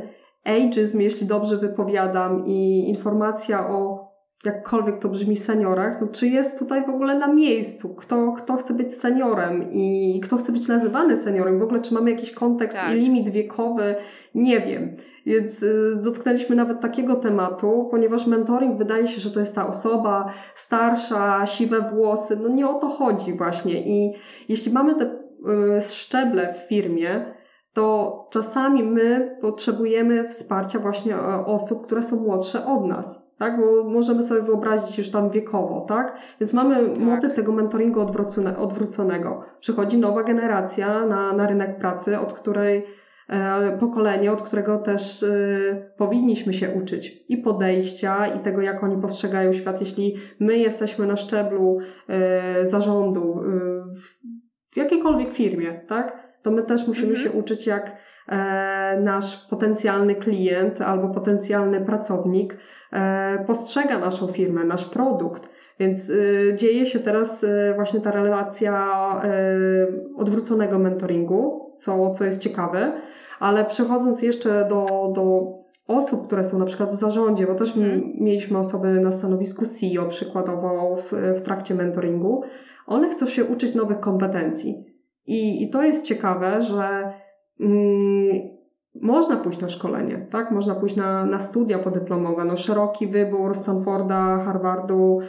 [0.45, 3.98] ageism, jeśli dobrze wypowiadam, i informacja o
[4.45, 7.95] jakkolwiek to brzmi seniorach, no czy jest tutaj w ogóle na miejscu?
[7.95, 11.59] Kto, kto chce być seniorem i kto chce być nazywany seniorem?
[11.59, 12.95] W ogóle czy mamy jakiś kontekst tak.
[12.95, 13.95] i limit wiekowy?
[14.35, 14.97] Nie wiem.
[15.25, 20.33] Więc y, dotknęliśmy nawet takiego tematu, ponieważ mentoring wydaje się, że to jest ta osoba
[20.53, 22.37] starsza, siwe włosy.
[22.41, 23.87] No nie o to chodzi właśnie.
[23.87, 24.13] I
[24.49, 27.33] jeśli mamy te y, szczeble w firmie,
[27.73, 33.61] to czasami my potrzebujemy wsparcia właśnie e, osób, które są młodsze od nas tak?
[33.61, 36.17] Bo możemy sobie wyobrazić już tam wiekowo, tak?
[36.39, 36.97] Więc mamy tak.
[36.97, 39.43] motyw tego mentoringu odwrócone, odwróconego.
[39.59, 42.85] Przychodzi nowa generacja na, na rynek pracy, od której
[43.29, 49.01] e, pokolenie, od którego też e, powinniśmy się uczyć i podejścia, i tego, jak oni
[49.01, 49.79] postrzegają świat.
[49.79, 53.49] Jeśli my jesteśmy na szczeblu e, zarządu e,
[54.71, 56.29] w jakiejkolwiek firmie, tak?
[56.41, 57.27] To my też musimy mhm.
[57.27, 58.08] się uczyć, jak
[58.99, 62.57] nasz potencjalny klient albo potencjalny pracownik
[62.93, 65.49] E, postrzega naszą firmę, nasz produkt.
[65.79, 68.87] Więc y, dzieje się teraz właśnie ta relacja
[70.17, 73.01] odwróconego mentoringu, co, co jest ciekawe,
[73.39, 75.53] ale przechodząc jeszcze do, do
[75.87, 78.01] osób, które są na przykład w zarządzie, bo też hmm.
[78.19, 82.43] mieliśmy osoby na stanowisku CEO przykładowo w, w trakcie mentoringu,
[82.87, 84.85] one chcą się uczyć nowych kompetencji.
[85.27, 87.13] I, i to jest ciekawe, że
[87.59, 88.18] mm,
[89.01, 90.51] można pójść na szkolenie, tak?
[90.51, 92.45] Można pójść na, na studia podyplomowe.
[92.45, 95.19] No, szeroki wybór Stanforda, Harvardu,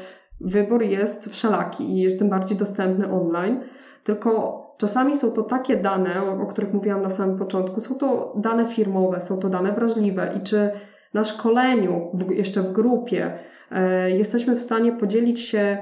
[0.41, 3.61] wybór jest wszelaki i jest tym bardziej dostępny online.
[4.05, 8.35] Tylko czasami są to takie dane, o, o których mówiłam na samym początku, są to
[8.37, 10.71] dane firmowe, są to dane wrażliwe i czy
[11.15, 13.39] na szkoleniu, w, jeszcze w grupie,
[13.71, 15.79] e, jesteśmy w stanie podzielić się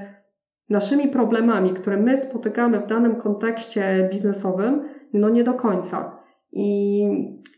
[0.70, 6.17] naszymi problemami, które my spotykamy w danym kontekście biznesowym, no nie do końca.
[6.52, 7.02] I,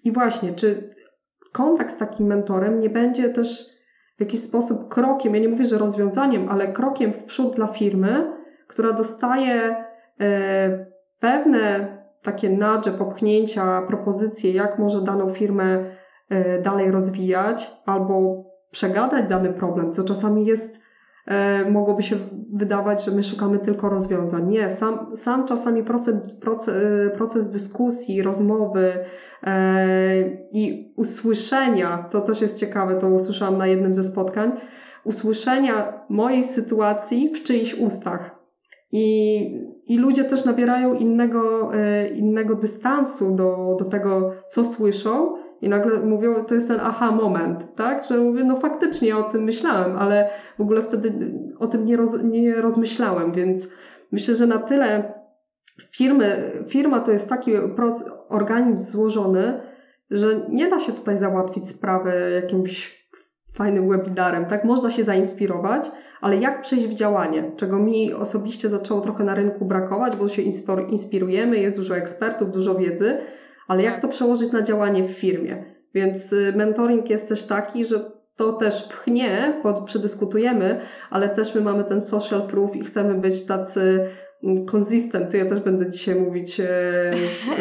[0.05, 0.95] I właśnie, czy
[1.53, 3.67] kontakt z takim mentorem nie będzie też
[4.17, 8.33] w jakiś sposób krokiem, ja nie mówię, że rozwiązaniem, ale krokiem w przód dla firmy,
[8.69, 9.85] która dostaje
[10.21, 10.87] e,
[11.21, 11.87] pewne
[12.23, 15.85] takie nudge, popchnięcia, propozycje, jak może daną firmę
[16.29, 20.81] e, dalej rozwijać albo przegadać dany problem, co czasami jest
[21.71, 22.17] mogłoby się
[22.53, 24.49] wydawać, że my szukamy tylko rozwiązań.
[24.49, 26.75] Nie, sam, sam czasami proces, proces,
[27.17, 28.93] proces dyskusji, rozmowy
[29.43, 29.87] e,
[30.53, 34.53] i usłyszenia, to też jest ciekawe, to usłyszałam na jednym ze spotkań,
[35.05, 38.41] usłyszenia mojej sytuacji w czyichś ustach.
[38.93, 39.41] I,
[39.87, 46.01] i ludzie też nabierają innego, e, innego dystansu do, do tego, co słyszą, i nagle
[46.01, 48.05] mówią, to jest ten aha moment, tak?
[48.05, 52.23] Że mówię, no faktycznie o tym myślałem, ale w ogóle wtedy o tym nie, roz,
[52.23, 53.69] nie rozmyślałem, więc
[54.13, 55.15] myślę, że na tyle
[55.97, 57.53] firmy, firma to jest taki
[58.29, 59.61] organizm złożony,
[60.11, 63.01] że nie da się tutaj załatwić sprawy jakimś
[63.55, 64.65] fajnym webinarem, tak?
[64.65, 69.65] Można się zainspirować, ale jak przejść w działanie, czego mi osobiście zaczęło trochę na rynku
[69.65, 70.43] brakować, bo się
[70.89, 73.19] inspirujemy, jest dużo ekspertów, dużo wiedzy,
[73.71, 74.03] ale jak tak.
[74.03, 75.65] to przełożyć na działanie w firmie?
[75.95, 80.81] Więc y, mentoring jest też taki, że to też pchnie, bo przedyskutujemy,
[81.11, 84.09] ale też my mamy ten social proof i chcemy być tacy
[84.45, 85.31] mm, consistent.
[85.31, 86.67] To ja też będę dzisiaj mówić e,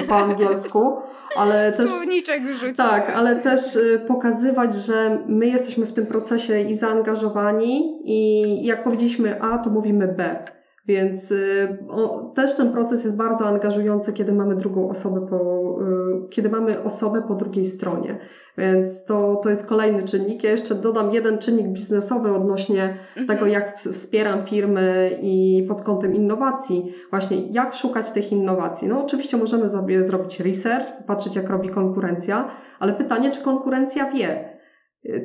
[0.07, 0.97] po angielsku.
[1.35, 2.41] Ale też, Słowniczek.
[2.77, 8.83] Tak, ale też y, pokazywać, że my jesteśmy w tym procesie i zaangażowani i jak
[8.83, 10.45] powiedzieliśmy A, to mówimy B.
[10.89, 15.37] Więc y, o, też ten proces jest bardzo angażujący, kiedy mamy drugą osobę po,
[15.81, 15.98] y,
[16.29, 18.19] kiedy mamy osobę po drugiej stronie.
[18.57, 20.43] Więc to, to jest kolejny czynnik.
[20.43, 23.27] Ja jeszcze dodam jeden czynnik biznesowy odnośnie mhm.
[23.27, 26.93] tego, jak wspieram firmy i pod kątem innowacji.
[27.09, 28.87] Właśnie jak szukać tych innowacji.
[28.87, 34.59] No oczywiście możemy sobie zrobić research, patrzeć jak robi konkurencja, ale pytanie, czy konkurencja wie,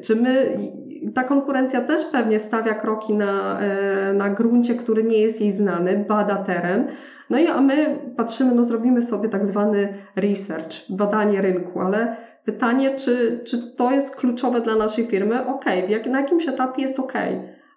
[0.03, 0.59] czy my,
[1.15, 6.05] ta konkurencja też pewnie stawia kroki na, e, na gruncie, który nie jest jej znany,
[6.09, 6.87] bada teren,
[7.31, 12.95] no i a my patrzymy, no zrobimy sobie tak zwany research, badanie rynku, ale pytanie,
[12.95, 15.47] czy, czy to jest kluczowe dla naszej firmy?
[15.47, 17.13] Ok, jak, na jakimś etapie jest ok,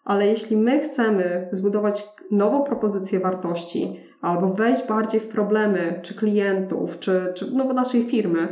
[0.06, 7.00] ale jeśli my chcemy zbudować nową propozycję wartości albo wejść bardziej w problemy czy klientów,
[7.00, 8.48] czy, czy no, naszej firmy,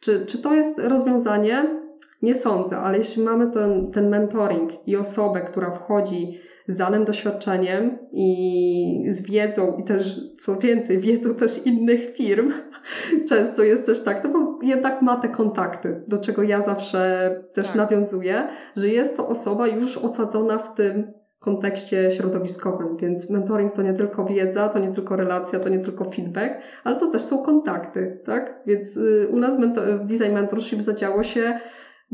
[0.00, 1.83] czy, czy to jest rozwiązanie?
[2.22, 7.98] Nie sądzę, ale jeśli mamy ten, ten mentoring i osobę, która wchodzi z danym doświadczeniem
[8.12, 12.52] i z wiedzą, i też co więcej, wiedzą też innych firm,
[13.28, 17.66] często jest też tak, no bo jednak ma te kontakty, do czego ja zawsze też
[17.66, 17.76] tak.
[17.76, 23.94] nawiązuję, że jest to osoba już osadzona w tym kontekście środowiskowym, więc mentoring to nie
[23.94, 26.54] tylko wiedza, to nie tylko relacja, to nie tylko feedback,
[26.84, 28.62] ale to też są kontakty, tak?
[28.66, 29.56] Więc y, u nas
[30.00, 31.60] w Design Mentorship zadziało się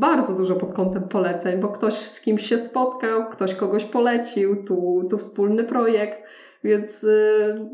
[0.01, 5.07] bardzo dużo pod kątem poleceń, bo ktoś z kimś się spotkał, ktoś kogoś polecił, tu,
[5.11, 6.23] tu wspólny projekt,
[6.65, 7.71] więc yy,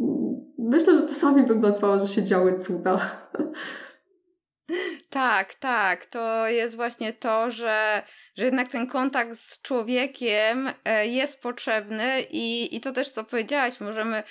[0.58, 3.00] myślę, że czasami bym nazwała, że się działy cuda.
[5.10, 6.06] Tak, tak.
[6.06, 8.02] To jest właśnie to, że,
[8.36, 13.80] że jednak ten kontakt z człowiekiem e, jest potrzebny i, i to też, co powiedziałaś,
[13.80, 14.22] możemy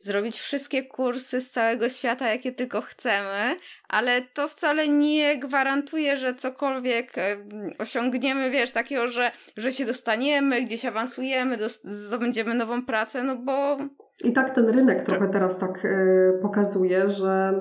[0.00, 3.56] zrobić wszystkie kursy z całego świata, jakie tylko chcemy,
[3.88, 7.12] ale to wcale nie gwarantuje, że cokolwiek
[7.78, 13.76] osiągniemy, wiesz, takiego, że, że się dostaniemy, gdzieś awansujemy, zdobędziemy nową pracę, no bo...
[14.24, 17.60] I tak ten rynek trochę teraz tak yy, pokazuje, że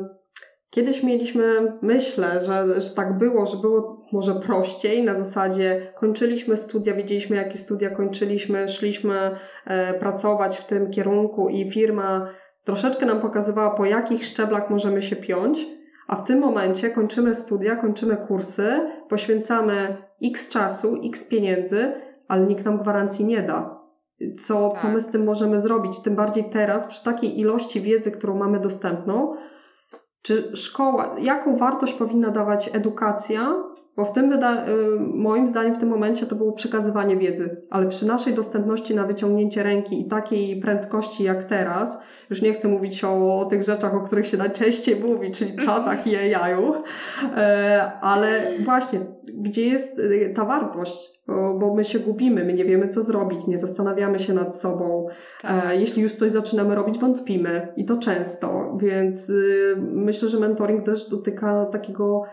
[0.69, 6.93] Kiedyś mieliśmy, myślę, że, że tak było, że było może prościej, na zasadzie kończyliśmy studia,
[6.93, 12.29] wiedzieliśmy jakie studia kończyliśmy, szliśmy e, pracować w tym kierunku i firma
[12.63, 15.67] troszeczkę nam pokazywała, po jakich szczeblach możemy się piąć,
[16.07, 21.93] a w tym momencie kończymy studia, kończymy kursy, poświęcamy x czasu, x pieniędzy,
[22.27, 23.79] ale nikt nam gwarancji nie da.
[24.41, 24.79] Co, tak.
[24.79, 25.99] co my z tym możemy zrobić?
[26.03, 29.35] Tym bardziej teraz, przy takiej ilości wiedzy, którą mamy dostępną,
[30.21, 33.63] czy szkoła, jaką wartość powinna dawać edukacja,
[33.99, 37.87] bo w tym, wyda- y, moim zdaniem, w tym momencie to było przekazywanie wiedzy, ale
[37.87, 43.03] przy naszej dostępności na wyciągnięcie ręki i takiej prędkości jak teraz, już nie chcę mówić
[43.03, 46.73] o, o tych rzeczach, o których się najczęściej mówi, czyli czatach i AI-u,
[47.37, 48.99] e, ale właśnie,
[49.33, 51.19] gdzie jest y, ta wartość?
[51.59, 55.07] Bo my się gubimy, my nie wiemy, co zrobić, nie zastanawiamy się nad sobą.
[55.43, 55.79] E, tak.
[55.79, 61.09] Jeśli już coś zaczynamy robić, wątpimy i to często, więc y, myślę, że mentoring też
[61.09, 62.23] dotyka takiego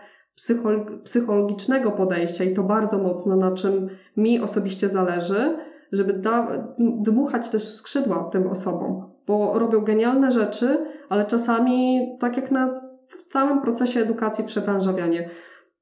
[1.03, 5.57] psychologicznego podejścia i to bardzo mocno, na czym mi osobiście zależy,
[5.91, 6.47] żeby da,
[6.79, 10.77] dmuchać też skrzydła tym osobom, bo robią genialne rzeczy,
[11.09, 12.73] ale czasami, tak jak na
[13.07, 15.29] w całym procesie edukacji przebranżawianie,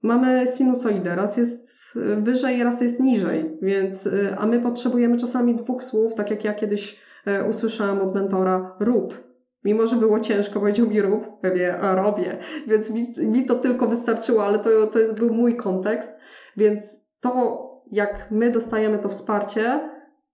[0.01, 6.15] mamy sinusoidę, raz jest wyżej, raz jest niżej, więc, a my potrzebujemy czasami dwóch słów,
[6.15, 9.24] tak jak ja kiedyś e, usłyszałam od mentora, rób,
[9.65, 12.37] Mimo, że było ciężko, powiedział mi rób, pewnie robię.
[12.67, 16.15] Więc mi, mi to tylko wystarczyło, ale to, to jest, był mój kontekst.
[16.57, 19.89] Więc to, jak my dostajemy to wsparcie,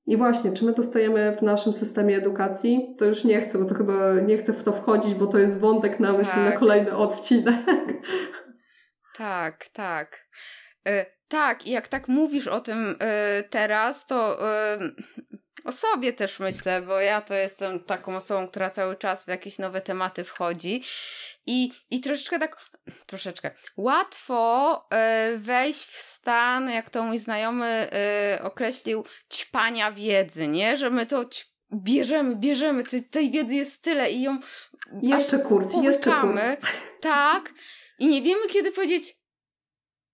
[0.05, 3.75] i właśnie, czy my dostajemy w naszym systemie edukacji, to już nie chcę, bo to
[3.75, 6.53] chyba nie chcę w to wchodzić, bo to jest wątek na myśl tak.
[6.53, 7.65] na kolejny odcinek.
[9.17, 10.27] Tak, tak.
[10.87, 12.95] Y, tak, i jak tak mówisz o tym y,
[13.49, 14.37] teraz, to
[14.75, 14.91] y,
[15.63, 19.59] o sobie też myślę, bo ja to jestem taką osobą, która cały czas w jakieś
[19.59, 20.83] nowe tematy wchodzi.
[21.45, 22.69] I, i troszeczkę tak,
[23.05, 24.75] troszeczkę, łatwo
[25.33, 27.87] y, wejść w stan, jak to mój znajomy
[28.37, 30.77] y, określił, ćpania wiedzy, nie?
[30.77, 34.39] Że my to ćp bierzemy, bierzemy, tej, tej wiedzy jest tyle i ją
[35.01, 36.41] jeszcze kurs, jeszcze kurs.
[37.01, 37.53] Tak,
[37.99, 39.17] i nie wiemy kiedy powiedzieć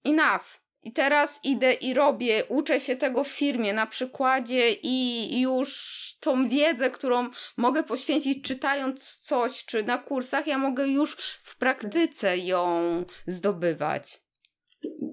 [0.05, 5.97] enough, i teraz idę i robię, uczę się tego w firmie na przykładzie i już
[6.19, 12.37] tą wiedzę, którą mogę poświęcić czytając coś, czy na kursach, ja mogę już w praktyce
[12.37, 12.81] ją
[13.27, 14.21] zdobywać.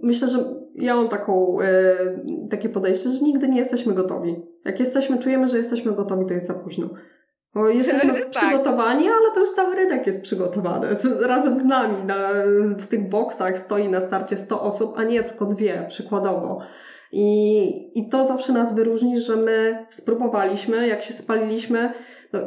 [0.02, 1.96] Myślę, że ja mam taką, e,
[2.50, 4.36] takie podejście, że nigdy nie jesteśmy gotowi.
[4.64, 6.90] Jak jesteśmy, czujemy, że jesteśmy gotowi, to jest za późno.
[7.54, 8.30] Bo jesteśmy tak.
[8.30, 10.96] przygotowani, ale to już cały rynek jest przygotowany.
[11.28, 12.28] Razem z nami na,
[12.78, 16.60] w tych boksach stoi na starcie 100 osób, a nie tylko dwie, przykładowo.
[17.12, 21.92] I, I to zawsze nas wyróżni, że my spróbowaliśmy, jak się spaliliśmy.
[22.32, 22.40] No,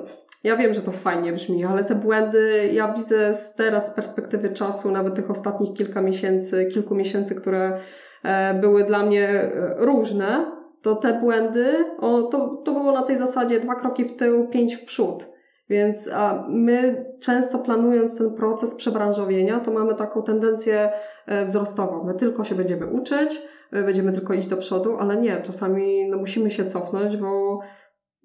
[0.44, 4.50] ja wiem, że to fajnie brzmi, ale te błędy ja widzę z teraz z perspektywy
[4.50, 7.80] czasu, nawet tych ostatnich kilka miesięcy, kilku miesięcy, które
[8.24, 13.18] e, były dla mnie e, różne, to te błędy, o, to, to było na tej
[13.18, 15.28] zasadzie dwa kroki w tył, pięć w przód.
[15.70, 20.92] Więc a my często planując ten proces przebranżowienia, to mamy taką tendencję
[21.26, 22.04] e, wzrostową.
[22.04, 26.52] My tylko się będziemy uczyć, będziemy tylko iść do przodu, ale nie, czasami no, musimy
[26.52, 27.60] się cofnąć, bo,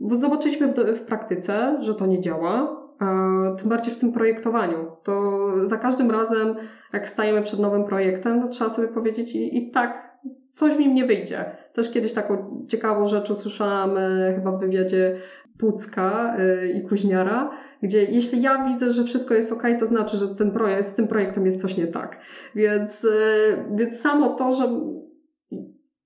[0.01, 2.83] bo zobaczyliśmy w, w praktyce, że to nie działa,
[3.59, 4.97] tym bardziej w tym projektowaniu.
[5.05, 6.57] To za każdym razem,
[6.93, 10.12] jak stajemy przed nowym projektem, to trzeba sobie powiedzieć i, i tak,
[10.53, 11.45] coś w nim nie wyjdzie.
[11.73, 15.17] Też kiedyś taką ciekawą rzecz usłyszałam e, chyba w wywiadzie
[15.59, 17.51] Pucka e, i Kuźniara,
[17.83, 21.09] gdzie jeśli ja widzę, że wszystko jest ok, to znaczy, że ten projekt, z tym
[21.09, 22.19] projektem jest coś nie tak.
[22.55, 23.09] Więc, e,
[23.75, 24.81] więc samo to, że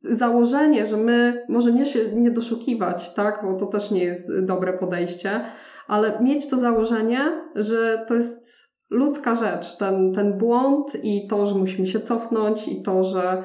[0.02, 4.72] założenie, że my może nie się nie doszukiwać, tak, bo to też nie jest dobre
[4.72, 5.40] podejście,
[5.88, 11.54] ale mieć to założenie, że to jest ludzka rzecz, ten, ten błąd i to, że
[11.54, 13.44] musimy się cofnąć i to, że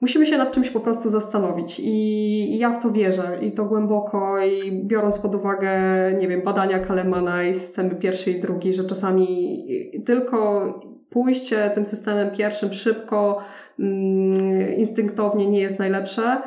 [0.00, 4.40] musimy się nad czymś po prostu zastanowić i ja w to wierzę i to głęboko
[4.40, 5.70] i biorąc pod uwagę,
[6.18, 9.58] nie wiem, badania Kalemana i systemy pierwszy i drugi, że czasami
[10.06, 10.68] tylko
[11.10, 13.44] pójście tym systemem pierwszym szybko,
[13.78, 16.42] Mm, instynktownie nie jest najlepsze.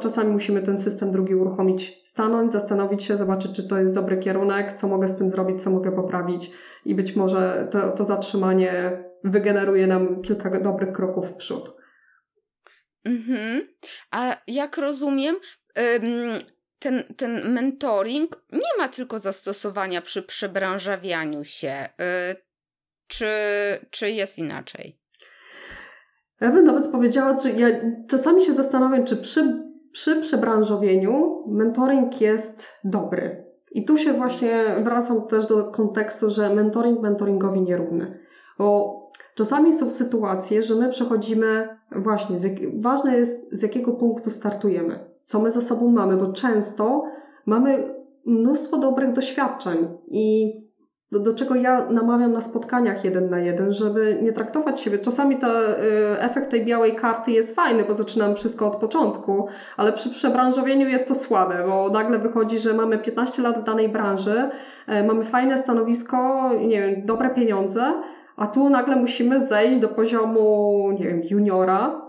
[0.00, 4.72] Czasami musimy ten system drugi uruchomić, stanąć, zastanowić się, zobaczyć, czy to jest dobry kierunek,
[4.72, 6.50] co mogę z tym zrobić, co mogę poprawić
[6.84, 11.76] i być może to, to zatrzymanie wygeneruje nam kilka dobrych kroków w przód.
[13.04, 13.68] Mhm.
[14.10, 15.36] A jak rozumiem,
[16.78, 21.88] ten, ten mentoring nie ma tylko zastosowania przy przebranżawianiu się.
[22.32, 22.36] Y,
[23.06, 23.26] czy,
[23.90, 24.98] czy jest inaczej?
[26.40, 27.68] Ja bym nawet powiedziała, że ja
[28.08, 33.44] czasami się zastanawiam, czy przy, przy przebranżowieniu mentoring jest dobry.
[33.70, 38.18] I tu się właśnie wracam też do kontekstu, że mentoring mentoringowi nierówny.
[38.58, 39.03] Bo
[39.34, 45.40] czasami są sytuacje, że my przechodzimy właśnie, jak, ważne jest z jakiego punktu startujemy, co
[45.40, 47.02] my za sobą mamy, bo często
[47.46, 47.94] mamy
[48.26, 50.54] mnóstwo dobrych doświadczeń i
[51.14, 54.98] do, do czego ja namawiam na spotkaniach jeden na jeden, żeby nie traktować siebie.
[54.98, 59.92] Czasami ta, y, efekt tej białej karty jest fajny, bo zaczynam wszystko od początku, ale
[59.92, 64.50] przy przebranżowieniu jest to słabe, bo nagle wychodzi, że mamy 15 lat w danej branży,
[64.88, 67.92] y, mamy fajne stanowisko, nie wiem, dobre pieniądze,
[68.36, 72.06] a tu nagle musimy zejść do poziomu, nie wiem, juniora,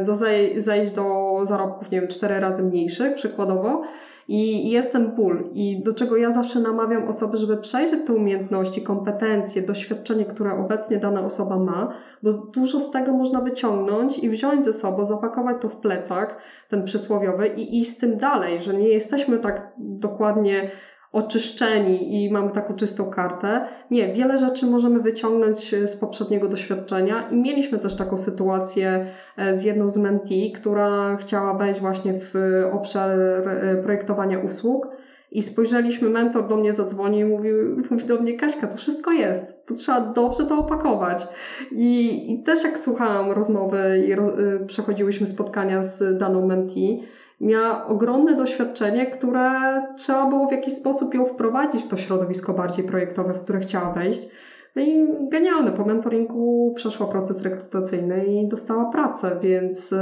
[0.00, 3.82] y, do zej zejść do zarobków, nie wiem, cztery razy mniejszych przykładowo
[4.28, 5.50] i jest ten ból.
[5.52, 10.98] I do czego ja zawsze namawiam osoby, żeby przejrzeć te umiejętności, kompetencje, doświadczenie, które obecnie
[10.98, 15.68] dana osoba ma, bo dużo z tego można wyciągnąć i wziąć ze sobą, zapakować to
[15.68, 16.36] w plecak,
[16.68, 20.70] ten przysłowiowy, i iść z tym dalej, że nie jesteśmy tak dokładnie
[21.12, 23.60] oczyszczeni i mamy taką czystą kartę.
[23.90, 29.62] Nie, wiele rzeczy możemy wyciągnąć z poprzedniego doświadczenia i mieliśmy też taką sytuację e, z
[29.62, 32.34] jedną z mentee, która chciała wejść właśnie w
[32.72, 34.88] obszar e, projektowania usług.
[35.34, 39.66] I spojrzeliśmy, mentor do mnie zadzwonił i mówił, mówi do mnie, Kaśka, to wszystko jest,
[39.66, 41.26] to trzeba dobrze to opakować.
[41.70, 47.02] I, i też jak słuchałam rozmowy i ro, e, przechodziłyśmy spotkania z daną mentee,
[47.42, 49.60] miała ogromne doświadczenie, które
[49.96, 53.92] trzeba było w jakiś sposób ją wprowadzić w to środowisko bardziej projektowe, w które chciała
[53.92, 54.28] wejść.
[54.76, 59.92] No i genialne, po mentoringu przeszła proces rekrutacyjny i dostała pracę, więc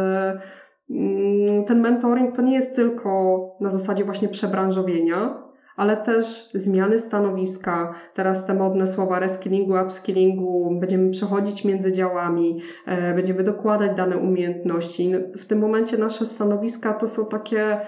[0.91, 5.50] mm, ten mentoring to nie jest tylko na zasadzie właśnie przebranżowienia,
[5.81, 13.15] ale też zmiany stanowiska, teraz te modne słowa reskillingu, upskillingu, będziemy przechodzić między działami, e,
[13.15, 15.13] będziemy dokładać dane umiejętności.
[15.39, 17.81] W tym momencie nasze stanowiska to są takie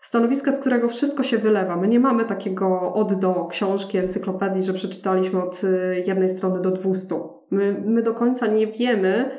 [0.00, 1.76] stanowiska, z którego wszystko się wylewa.
[1.76, 6.70] My nie mamy takiego od do książki, encyklopedii, że przeczytaliśmy od e, jednej strony do
[6.70, 7.32] dwustu.
[7.50, 9.30] My, my do końca nie wiemy,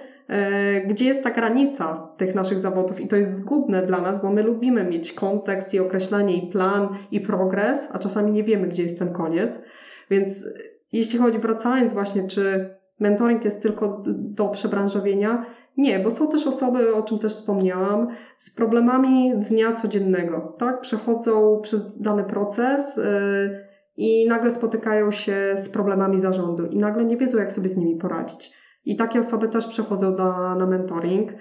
[0.87, 4.43] gdzie jest ta granica tych naszych zawodów i to jest zgubne dla nas, bo my
[4.43, 8.99] lubimy mieć kontekst i określenie i plan i progres, a czasami nie wiemy, gdzie jest
[8.99, 9.61] ten koniec.
[10.09, 10.45] Więc
[10.91, 15.45] jeśli chodzi, wracając właśnie, czy mentoring jest tylko do przebranżowienia.
[15.77, 20.81] Nie, bo są też osoby, o czym też wspomniałam, z problemami dnia codziennego, tak?
[20.81, 23.03] Przechodzą przez dany proces yy,
[23.97, 27.95] i nagle spotykają się z problemami zarządu i nagle nie wiedzą, jak sobie z nimi
[27.95, 28.61] poradzić.
[28.86, 31.32] I takie osoby też przechodzą na, na mentoring,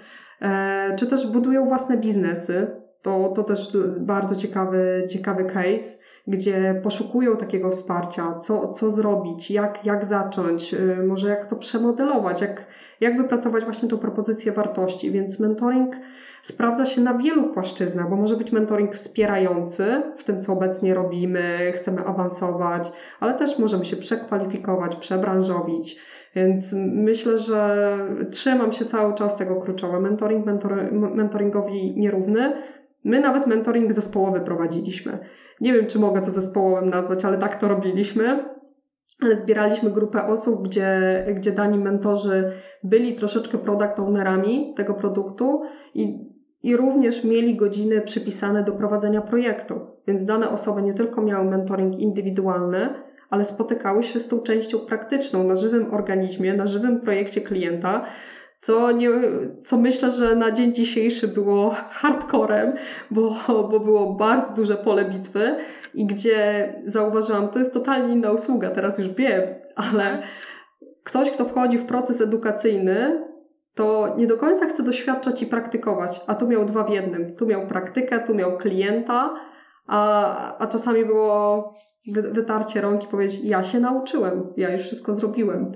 [0.41, 2.67] e, czy też budują własne biznesy.
[3.01, 9.85] To, to też bardzo ciekawy, ciekawy case, gdzie poszukują takiego wsparcia, co, co zrobić, jak,
[9.85, 12.65] jak zacząć, e, może jak to przemodelować, jak,
[12.99, 15.11] jak wypracować właśnie tą propozycję wartości.
[15.11, 15.95] Więc mentoring
[16.41, 21.71] sprawdza się na wielu płaszczyznach, bo może być mentoring wspierający w tym, co obecnie robimy,
[21.75, 25.99] chcemy awansować, ale też możemy się przekwalifikować, przebranżowić
[26.35, 27.97] więc myślę, że
[28.31, 29.99] trzymam się cały czas tego kluczowe.
[29.99, 32.53] Mentoring mentor, mentoringowi nierówny.
[33.03, 35.19] My nawet mentoring zespołowy prowadziliśmy.
[35.61, 38.45] Nie wiem, czy mogę to zespołowym nazwać, ale tak to robiliśmy.
[39.21, 42.51] Ale zbieraliśmy grupę osób, gdzie, gdzie dani mentorzy
[42.83, 45.61] byli troszeczkę product ownerami tego produktu
[45.93, 46.29] i,
[46.63, 49.75] i również mieli godziny przypisane do prowadzenia projektu.
[50.07, 52.89] Więc dane osoby nie tylko miały mentoring indywidualny,
[53.31, 58.05] ale spotykały się z tą częścią praktyczną na żywym organizmie, na żywym projekcie klienta,
[58.61, 59.09] co, nie,
[59.65, 62.73] co myślę, że na dzień dzisiejszy było hardcorem,
[63.11, 65.55] bo, bo było bardzo duże pole bitwy
[65.93, 69.41] i gdzie zauważyłam, to jest totalnie inna usługa, teraz już wiem,
[69.75, 70.21] ale mhm.
[71.03, 73.27] ktoś, kto wchodzi w proces edukacyjny,
[73.75, 77.35] to nie do końca chce doświadczać i praktykować, a tu miał dwa w jednym.
[77.35, 79.33] Tu miał praktykę, tu miał klienta,
[79.87, 81.73] a, a czasami było
[82.07, 85.71] wytarcie rąk i powiedzieć, ja się nauczyłem, ja już wszystko zrobiłem.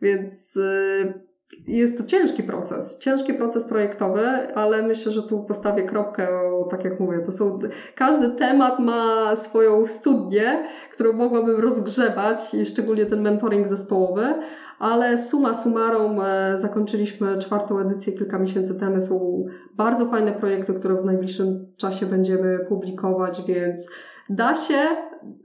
[0.00, 1.24] Więc y,
[1.66, 6.28] jest to ciężki proces, ciężki proces projektowy, ale myślę, że tu postawię kropkę,
[6.70, 7.58] tak jak mówię, to są,
[7.94, 14.34] każdy temat ma swoją studnię, którą mogłabym rozgrzewać i szczególnie ten mentoring zespołowy,
[14.84, 19.00] ale suma summarum e, zakończyliśmy czwartą edycję kilka miesięcy temu.
[19.00, 23.88] Są bardzo fajne projekty, które w najbliższym czasie będziemy publikować, więc
[24.28, 24.88] Da się,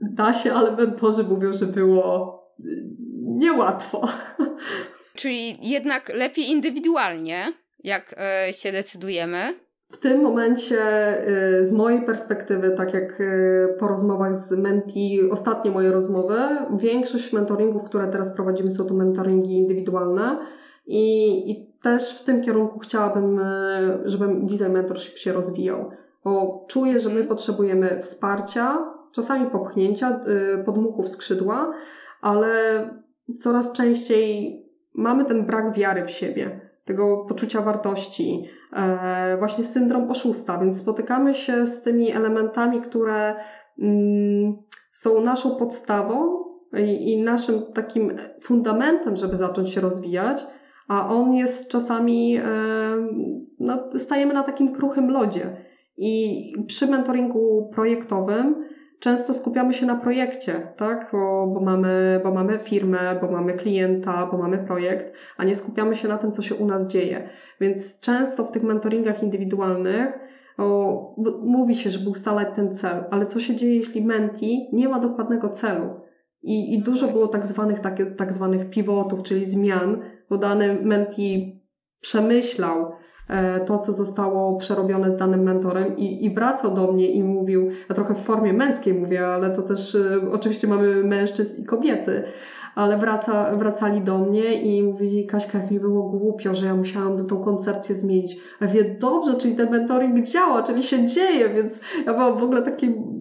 [0.00, 2.40] da się, ale mentorzy mówią, że było
[3.22, 4.08] niełatwo.
[5.14, 7.52] Czyli jednak lepiej indywidualnie,
[7.84, 9.38] jak e, się decydujemy.
[9.90, 15.70] W tym momencie, e, z mojej perspektywy, tak jak e, po rozmowach z Menti, ostatnie
[15.70, 16.38] moje rozmowy,
[16.76, 20.38] większość mentoringów, które teraz prowadzimy, są to mentoringi indywidualne
[20.86, 23.40] i, i też w tym kierunku chciałabym,
[24.04, 25.90] żeby design mentorship się rozwijał
[26.24, 27.28] bo czuję, że my mhm.
[27.28, 28.78] potrzebujemy wsparcia,
[29.12, 30.20] czasami popchnięcia,
[30.60, 31.72] y, podmuchów skrzydła,
[32.20, 32.50] ale
[33.38, 34.56] coraz częściej
[34.94, 38.48] mamy ten brak wiary w siebie, tego poczucia wartości,
[39.38, 43.34] właśnie syndrom oszusta, więc spotykamy się z tymi elementami, które
[43.78, 44.56] mm,
[44.90, 46.44] są naszą podstawą
[47.00, 48.12] i naszym takim
[48.42, 50.46] fundamentem, żeby zacząć się rozwijać,
[50.88, 52.42] a on jest czasami, e,
[53.58, 55.56] no, stajemy na takim kruchym lodzie.
[55.96, 58.64] I przy mentoringu projektowym
[59.00, 61.08] często skupiamy się na projekcie, tak?
[61.12, 65.96] Bo, bo, mamy, bo mamy firmę, bo mamy klienta, bo mamy projekt, a nie skupiamy
[65.96, 67.28] się na tym, co się u nas dzieje.
[67.60, 70.18] Więc często w tych mentoringach indywidualnych
[70.58, 74.98] o, mówi się, żeby ustalać ten cel, ale co się dzieje, jeśli menti nie ma
[74.98, 76.00] dokładnego celu?
[76.42, 81.60] I, i dużo było tak zwanych, tak, tak zwanych pivotów, czyli zmian, bo dany menti
[82.00, 82.92] przemyślał,
[83.66, 87.94] to, co zostało przerobione z danym mentorem i, i wracał do mnie i mówił, ja
[87.94, 92.22] trochę w formie męskiej mówię, ale to też e, oczywiście mamy mężczyzn i kobiety,
[92.74, 97.26] ale wraca, wracali do mnie i mówili, Kaśka, jak mi było głupio, że ja musiałam
[97.26, 98.36] tą koncepcję zmienić.
[98.60, 102.62] A wie, dobrze, czyli ten mentoring działa, czyli się dzieje, więc ja byłam w ogóle
[102.62, 103.20] takim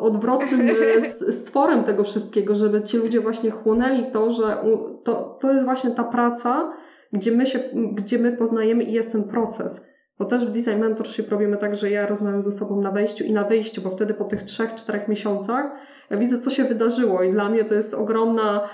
[0.00, 4.56] odwrotnym e, stworem tego wszystkiego, żeby ci ludzie właśnie chłonęli to, że
[5.04, 6.72] to, to jest właśnie ta praca,
[7.14, 7.60] gdzie my, się,
[7.92, 9.88] gdzie my poznajemy i jest ten proces.
[10.18, 13.32] Bo też w Design Mentorship robimy tak, że ja rozmawiam ze sobą na wejściu i
[13.32, 15.72] na wyjściu, bo wtedy po tych trzech, czterech miesiącach
[16.10, 18.68] ja widzę, co się wydarzyło i dla mnie to jest ogromna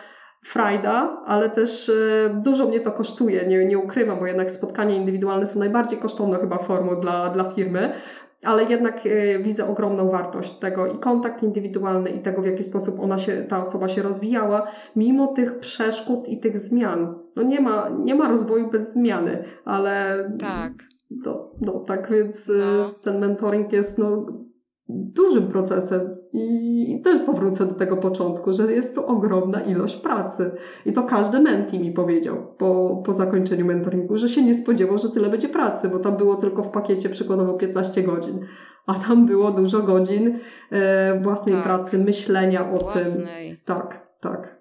[0.44, 5.46] frajda, ale też e, dużo mnie to kosztuje, nie, nie ukrywam, bo jednak spotkania indywidualne
[5.46, 7.92] są najbardziej kosztowną chyba formą dla, dla firmy,
[8.44, 13.00] ale jednak e, widzę ogromną wartość tego i kontakt indywidualny i tego, w jaki sposób
[13.00, 14.66] ona się, ta osoba się rozwijała,
[14.96, 17.14] mimo tych przeszkód i tych zmian.
[17.36, 20.72] No nie ma, nie ma rozwoju bez zmiany, ale tak.
[21.10, 22.90] No, no tak więc e, no.
[23.02, 24.26] ten mentoring jest no,
[24.88, 30.50] dużym procesem i, też powrócę do tego początku, że jest to ogromna ilość pracy.
[30.86, 35.10] I to każdy menti mi powiedział po, po zakończeniu mentoringu, że się nie spodziewał, że
[35.10, 38.40] tyle będzie pracy, bo tam było tylko w pakiecie przykładowo 15 godzin.
[38.86, 40.38] A tam było dużo godzin
[40.70, 41.64] e, własnej tak.
[41.64, 43.04] pracy, myślenia o własnej.
[43.04, 43.56] tym.
[43.64, 44.59] Tak, tak.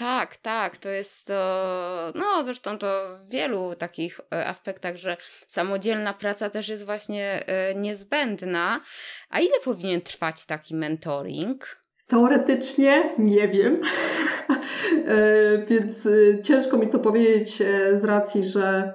[0.00, 2.86] Tak, tak, to jest to, no zresztą to
[3.18, 8.80] w wielu takich e, aspektach, że samodzielna praca też jest właśnie e, niezbędna.
[9.30, 11.80] A ile powinien trwać taki mentoring?
[12.06, 13.80] Teoretycznie nie wiem,
[15.06, 16.08] e, więc
[16.42, 17.56] ciężko mi to powiedzieć
[17.92, 18.94] z racji, że,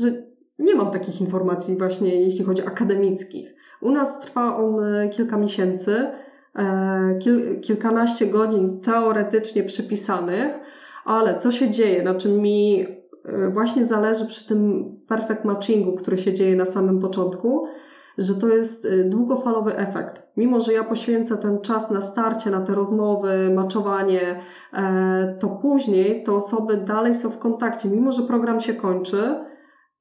[0.00, 0.22] że
[0.58, 3.54] nie mam takich informacji właśnie jeśli chodzi o akademickich.
[3.80, 4.80] U nas trwa on
[5.10, 6.27] kilka miesięcy E,
[7.18, 10.60] kil, kilkanaście godzin teoretycznie przypisanych,
[11.04, 12.86] ale co się dzieje, na czym mi
[13.24, 17.66] e, właśnie zależy przy tym perfect matchingu, który się dzieje na samym początku,
[18.18, 20.22] że to jest e, długofalowy efekt.
[20.36, 24.40] Mimo, że ja poświęcę ten czas na starcie, na te rozmowy, maczowanie,
[25.40, 27.88] to później te osoby dalej są w kontakcie.
[27.88, 29.34] Mimo, że program się kończy,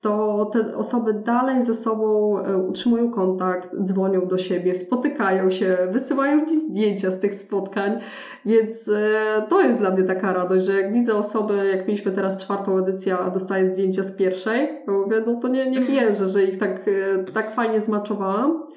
[0.01, 6.45] to te osoby dalej ze sobą e, utrzymują kontakt, dzwonią do siebie, spotykają się, wysyłają
[6.45, 7.99] mi zdjęcia z tych spotkań,
[8.45, 12.37] więc e, to jest dla mnie taka radość, że jak widzę osoby, jak mieliśmy teraz
[12.37, 16.43] czwartą edycję, a dostaję zdjęcia z pierwszej, to mówię, no to nie, nie wierzę, że
[16.43, 18.67] ich tak, e, tak fajnie zmaczowałam.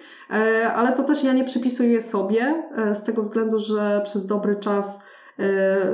[0.74, 5.00] Ale to też ja nie przypisuję sobie, z tego względu, że przez dobry czas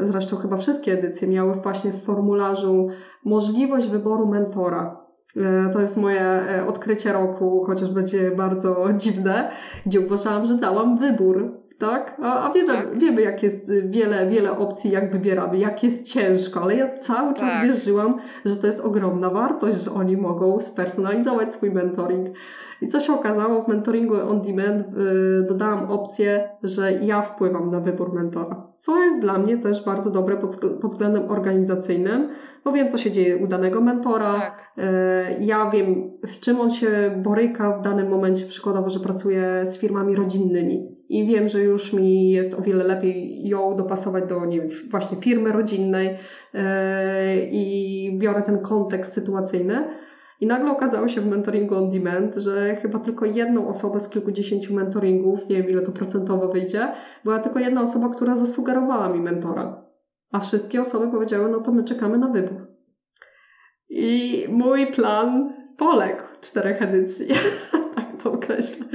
[0.02, 2.88] zresztą chyba wszystkie edycje miały właśnie w formularzu
[3.24, 5.05] możliwość wyboru mentora.
[5.37, 9.51] E, to jest moje e, odkrycie roku, chociaż będzie bardzo dziwne,
[9.87, 12.16] gdzie uważałam, że dałam wybór, tak?
[12.22, 12.99] A, a wiemy, tak.
[12.99, 17.53] wiemy, jak jest wiele, wiele opcji, jak wybieramy, jak jest ciężko, ale ja cały czas
[17.53, 17.64] tak.
[17.64, 18.14] wierzyłam,
[18.45, 22.28] że to jest ogromna wartość, że oni mogą spersonalizować swój mentoring.
[22.82, 27.80] I co się okazało w mentoringu on demand, yy, dodałam opcję, że ja wpływam na
[27.80, 28.66] wybór mentora.
[28.78, 32.28] Co jest dla mnie też bardzo dobre pod, względem organizacyjnym,
[32.64, 34.34] bo wiem, co się dzieje u danego mentora.
[34.34, 34.72] Tak.
[34.76, 34.84] Yy,
[35.44, 40.16] ja wiem, z czym on się boryka w danym momencie, przykładowo, że pracuje z firmami
[40.16, 40.96] rodzinnymi.
[41.08, 45.16] I wiem, że już mi jest o wiele lepiej ją dopasować do, nie wiem, właśnie
[45.20, 46.06] firmy rodzinnej
[46.54, 46.60] yy,
[47.50, 49.88] i biorę ten kontekst sytuacyjny.
[50.41, 54.74] I nagle okazało się w mentoringu on demand, że chyba tylko jedną osobę z kilkudziesięciu
[54.74, 56.93] mentoringów, nie wiem ile to procentowo wyjdzie,
[57.24, 59.87] była tylko jedna osoba, która zasugerowała mi mentora.
[60.32, 62.66] A wszystkie osoby powiedziały, no to my czekamy na wybór.
[63.89, 67.26] I mój plan poległ czterech edycji.
[67.97, 68.87] tak to określę.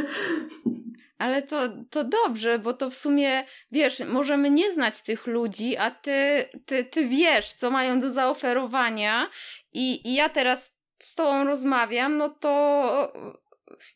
[1.18, 1.56] Ale to,
[1.89, 6.84] to dobrze, bo to w sumie, wiesz, możemy nie znać tych ludzi, a ty, ty,
[6.84, 9.28] ty wiesz, co mają do zaoferowania.
[9.74, 13.14] I, I ja teraz z tobą rozmawiam, no to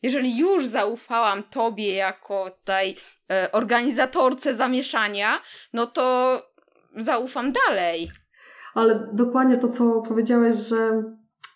[0.02, 2.96] jeżeli już zaufałam tobie jako tej
[3.32, 5.28] e, organizatorce zamieszania,
[5.72, 6.36] no to
[6.96, 8.10] zaufam dalej.
[8.74, 11.02] Ale dokładnie to, co powiedziałeś, że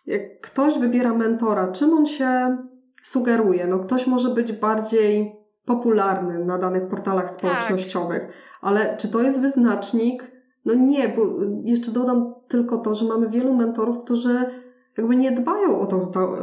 [0.06, 2.58] jak ktoś wybiera mentora, czym on się
[3.02, 3.66] sugeruje?
[3.66, 5.32] No ktoś może być bardziej
[5.64, 7.34] popularny na danych portalach tak.
[7.34, 8.32] społecznościowych, tak.
[8.60, 10.30] ale czy to jest wyznacznik?
[10.64, 11.22] No nie, bo
[11.64, 14.59] jeszcze dodam tylko to, że mamy wielu mentorów, którzy
[15.00, 16.00] jakby nie dbają o tą,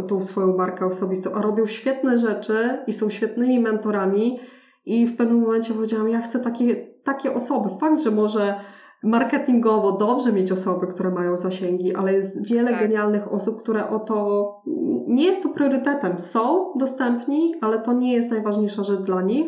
[0.07, 4.39] tą, swoją markę osobistą, a robią świetne rzeczy i są świetnymi mentorami.
[4.85, 7.69] I w pewnym momencie powiedziałam, ja chcę takie, takie osoby.
[7.79, 8.59] Fakt, że może
[9.03, 12.79] marketingowo dobrze mieć osoby, które mają zasięgi, ale jest wiele tak.
[12.79, 14.61] genialnych osób, które o to
[15.07, 16.19] nie jest to priorytetem.
[16.19, 19.47] Są dostępni, ale to nie jest najważniejsza rzecz dla nich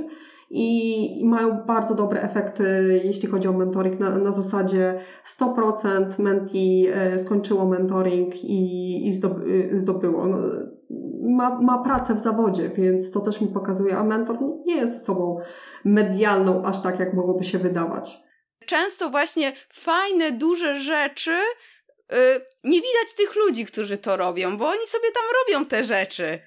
[0.50, 2.64] i mają bardzo dobre efekty,
[3.04, 9.12] jeśli chodzi o mentoring, na, na zasadzie 100% menti e, skończyło mentoring i, i
[9.72, 10.28] zdobyło.
[10.28, 10.38] No,
[11.22, 15.39] ma, ma pracę w zawodzie, więc to też mi pokazuje, a mentor nie jest osobą
[15.86, 18.20] medialną aż tak, jak mogłoby się wydawać.
[18.66, 21.32] Często właśnie fajne, duże rzeczy
[22.12, 22.18] yy,
[22.64, 26.39] nie widać tych ludzi, którzy to robią, bo oni sobie tam robią te rzeczy.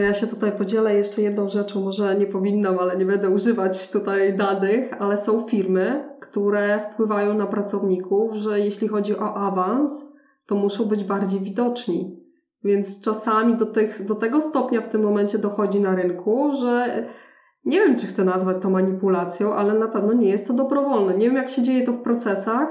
[0.00, 4.36] Ja się tutaj podzielę jeszcze jedną rzeczą, może nie powinnam, ale nie będę używać tutaj
[4.36, 10.12] danych, ale są firmy, które wpływają na pracowników, że jeśli chodzi o awans,
[10.46, 12.20] to muszą być bardziej widoczni.
[12.64, 17.04] Więc czasami do, tych, do tego stopnia w tym momencie dochodzi na rynku, że
[17.64, 21.16] nie wiem, czy chcę nazwać to manipulacją, ale na pewno nie jest to dobrowolne.
[21.16, 22.68] Nie wiem, jak się dzieje to w procesach,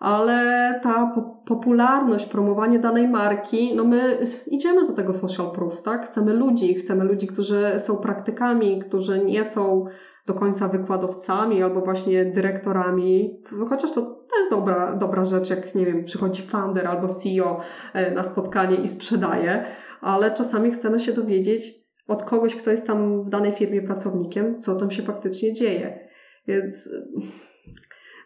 [0.00, 6.06] ale ta po popularność, promowanie danej marki, no my idziemy do tego social proof, tak?
[6.06, 9.84] Chcemy ludzi, chcemy ludzi, którzy są praktykami, którzy nie są
[10.26, 16.04] do końca wykładowcami albo właśnie dyrektorami, chociaż to też dobra, dobra rzecz, jak nie wiem,
[16.04, 17.60] przychodzi founder albo CEO
[17.94, 19.64] e, na spotkanie i sprzedaje,
[20.00, 24.76] ale czasami chcemy się dowiedzieć od kogoś, kto jest tam w danej firmie pracownikiem, co
[24.76, 26.08] tam się faktycznie dzieje.
[26.46, 26.90] Więc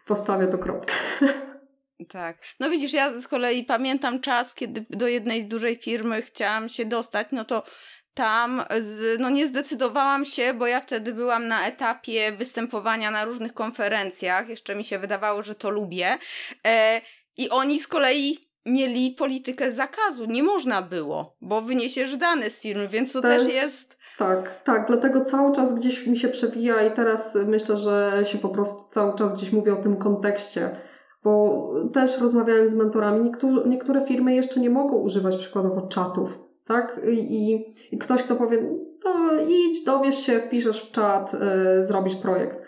[0.07, 0.93] postawię to kropkę.
[2.09, 2.37] Tak.
[2.59, 6.85] No widzisz, ja z kolei pamiętam czas, kiedy do jednej z dużej firmy chciałam się
[6.85, 7.63] dostać, no to
[8.13, 8.63] tam
[9.19, 14.49] no nie zdecydowałam się, bo ja wtedy byłam na etapie występowania na różnych konferencjach.
[14.49, 16.17] Jeszcze mi się wydawało, że to lubię.
[16.67, 17.01] E,
[17.37, 20.25] I oni z kolei mieli politykę zakazu.
[20.25, 23.97] Nie można było, bo wyniesiesz dane z firmy, więc to też, też jest.
[24.17, 28.49] Tak, tak, dlatego cały czas gdzieś mi się przewija i teraz myślę, że się po
[28.49, 30.75] prostu cały czas gdzieś mówię o tym kontekście,
[31.25, 37.01] bo też rozmawiając z mentorami, niektóre, niektóre firmy jeszcze nie mogą używać przykładowo czatów, tak?
[37.11, 38.57] I, i ktoś, kto powie,
[39.03, 42.59] to idź, dowiesz się, wpiszesz w czat, yy, zrobisz projekt.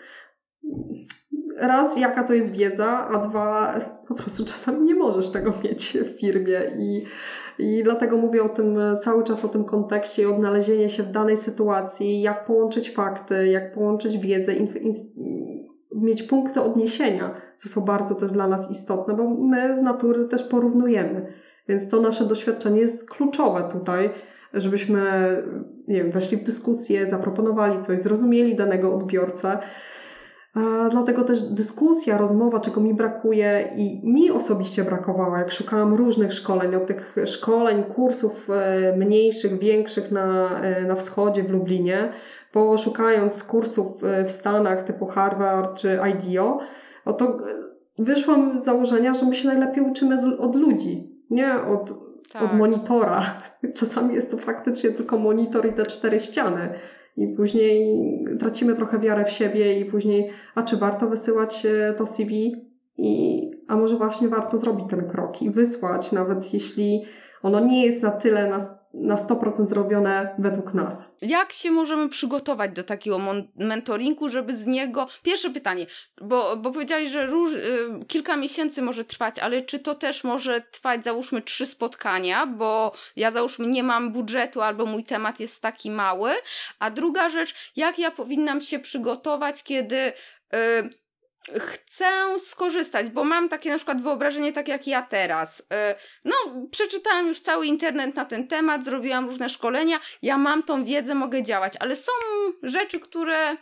[1.56, 6.20] Raz, jaka to jest wiedza, a dwa, po prostu czasami nie możesz tego mieć w
[6.20, 7.04] firmie i,
[7.58, 11.36] i dlatego mówię o tym cały czas o tym kontekście i odnalezienie się w danej
[11.36, 14.92] sytuacji, jak połączyć fakty, jak połączyć wiedzę, inf, in,
[16.02, 20.42] mieć punkty odniesienia, co są bardzo też dla nas istotne, bo my z natury też
[20.42, 21.32] porównujemy.
[21.68, 24.10] Więc to nasze doświadczenie jest kluczowe tutaj,
[24.54, 25.02] żebyśmy
[25.88, 29.58] nie wiem, weszli w dyskusję, zaproponowali coś, zrozumieli danego odbiorcę.
[30.90, 36.74] Dlatego też dyskusja, rozmowa, czego mi brakuje i mi osobiście brakowało, jak szukałam różnych szkoleń,
[36.74, 42.12] od tych szkoleń, kursów e, mniejszych, większych na, e, na wschodzie w Lublinie,
[42.52, 46.58] po szukając kursów e, w Stanach typu Harvard czy IDEO,
[47.18, 47.36] to
[47.98, 51.92] wyszłam z założenia, że my się najlepiej uczymy od ludzi, nie od,
[52.32, 52.42] tak.
[52.42, 53.22] od monitora.
[53.78, 56.68] Czasami jest to faktycznie tylko monitor i te cztery ściany
[57.18, 58.00] i później
[58.38, 62.54] tracimy trochę wiarę w siebie i później, a czy warto wysyłać e, to CV
[62.98, 67.04] i a może właśnie warto zrobić ten krok i wysłać, nawet jeśli
[67.42, 68.58] ono nie jest na tyle na,
[68.94, 71.16] na 100% zrobione według nas.
[71.22, 73.20] Jak się możemy przygotować do takiego
[73.56, 75.08] mentoringu, żeby z niego.
[75.22, 75.86] Pierwsze pytanie,
[76.20, 77.60] bo, bo powiedziałeś, że róż, y,
[78.08, 83.30] kilka miesięcy może trwać, ale czy to też może trwać, załóżmy, trzy spotkania, bo ja
[83.30, 86.30] załóżmy nie mam budżetu albo mój temat jest taki mały.
[86.78, 90.12] A druga rzecz, jak ja powinnam się przygotować, kiedy.
[90.54, 91.07] Y,
[91.58, 92.04] chcę
[92.38, 95.62] skorzystać, bo mam takie na przykład wyobrażenie, tak jak ja teraz.
[95.72, 95.94] E,
[96.24, 96.34] no,
[96.70, 101.42] przeczytałam już cały internet na ten temat, zrobiłam różne szkolenia, ja mam tą wiedzę, mogę
[101.42, 102.12] działać, ale są
[102.62, 103.56] rzeczy, które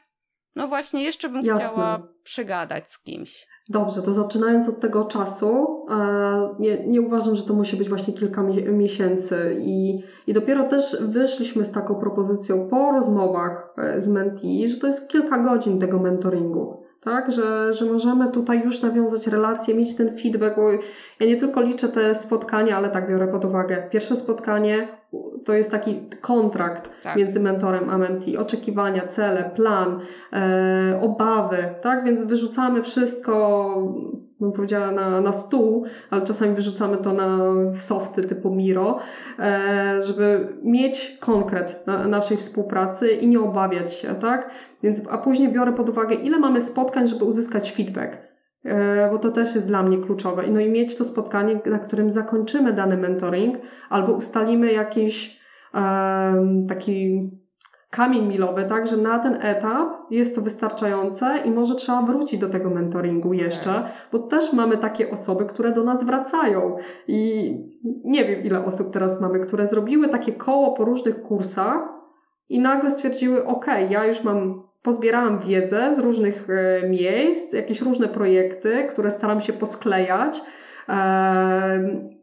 [0.57, 1.65] no właśnie jeszcze bym Jasne.
[1.65, 3.47] chciała przegadać z kimś.
[3.69, 8.15] Dobrze, to zaczynając od tego czasu, e, nie, nie uważam, że to musi być właśnie
[8.15, 14.69] kilka miesięcy i, i dopiero też wyszliśmy z taką propozycją po rozmowach e, z mentee,
[14.69, 17.33] że to jest kilka godzin tego mentoringu tak?
[17.33, 20.71] Że, że możemy tutaj już nawiązać relacje, mieć ten feedback, bo
[21.21, 23.89] ja nie tylko liczę te spotkania, ale tak biorę pod uwagę.
[23.91, 24.89] Pierwsze spotkanie
[25.45, 27.17] to jest taki kontrakt tak.
[27.17, 30.01] między mentorem a mentee, oczekiwania, cele, plan,
[30.33, 32.05] e, obawy, tak?
[32.05, 33.75] Więc wyrzucamy wszystko,
[34.41, 37.39] bym powiedziała, na, na stół, ale czasami wyrzucamy to na
[37.75, 38.99] softy typu Miro,
[39.39, 44.51] e, żeby mieć konkret na, naszej współpracy i nie obawiać się, tak?
[44.83, 48.19] Więc, a później biorę pod uwagę, ile mamy spotkań, żeby uzyskać feedback,
[48.65, 50.43] e, bo to też jest dla mnie kluczowe.
[50.51, 53.57] No i mieć to spotkanie, na którym zakończymy dany mentoring,
[53.91, 55.47] albo ustalimy jakiś
[56.69, 57.31] taki
[57.91, 62.49] kamień milowy, tak, że na ten etap jest to wystarczające i może trzeba wrócić do
[62.49, 63.93] tego mentoringu jeszcze, tak.
[64.13, 66.77] bo też mamy takie osoby, które do nas wracają
[67.09, 67.51] i
[68.05, 71.89] nie wiem ile osób teraz mamy, które zrobiły takie koło po różnych kursach
[72.49, 78.09] i nagle stwierdziły, ok, ja już mam pozbierałam wiedzę z różnych e, miejsc, jakieś różne
[78.09, 80.43] projekty, które staram się posklejać.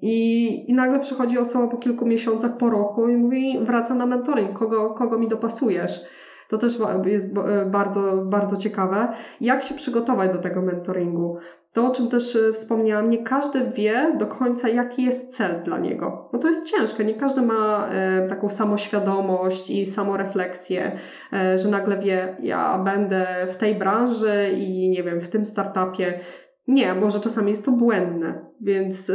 [0.01, 4.59] I, I nagle przychodzi osoba po kilku miesiącach, po roku i mówi: Wracam na mentoring,
[4.59, 6.01] kogo, kogo mi dopasujesz?
[6.49, 9.07] To też jest e, bardzo, bardzo ciekawe.
[9.41, 11.37] Jak się przygotować do tego mentoringu?
[11.73, 15.79] To, o czym też e, wspomniałam, nie każdy wie do końca, jaki jest cel dla
[15.79, 16.29] niego.
[16.33, 20.99] No to jest ciężkie, nie każdy ma e, taką samoświadomość i samorefleksję,
[21.33, 26.19] e, że nagle wie, ja będę w tej branży i nie wiem, w tym startupie.
[26.67, 29.11] Nie, może czasami jest to błędne, więc.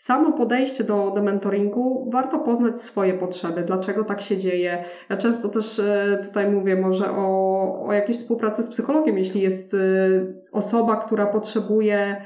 [0.00, 4.84] Samo podejście do, do mentoringu, warto poznać swoje potrzeby, dlaczego tak się dzieje.
[5.08, 9.74] Ja często też e, tutaj mówię może o, o jakiejś współpracy z psychologiem, jeśli jest
[9.74, 9.78] e,
[10.52, 12.24] osoba, która potrzebuje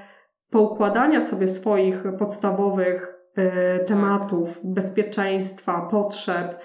[0.51, 6.59] poukładania sobie swoich podstawowych e, tematów, bezpieczeństwa, potrzeb,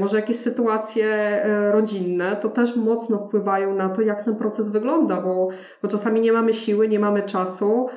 [0.00, 5.48] może jakieś sytuacje rodzinne, to też mocno wpływają na to, jak ten proces wygląda, bo,
[5.82, 7.88] bo czasami nie mamy siły, nie mamy czasu,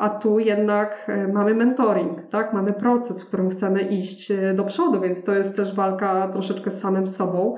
[0.00, 2.52] a tu jednak e, mamy mentoring, tak?
[2.52, 6.70] Mamy proces, w którym chcemy iść e, do przodu, więc to jest też walka troszeczkę
[6.70, 7.56] z samym sobą.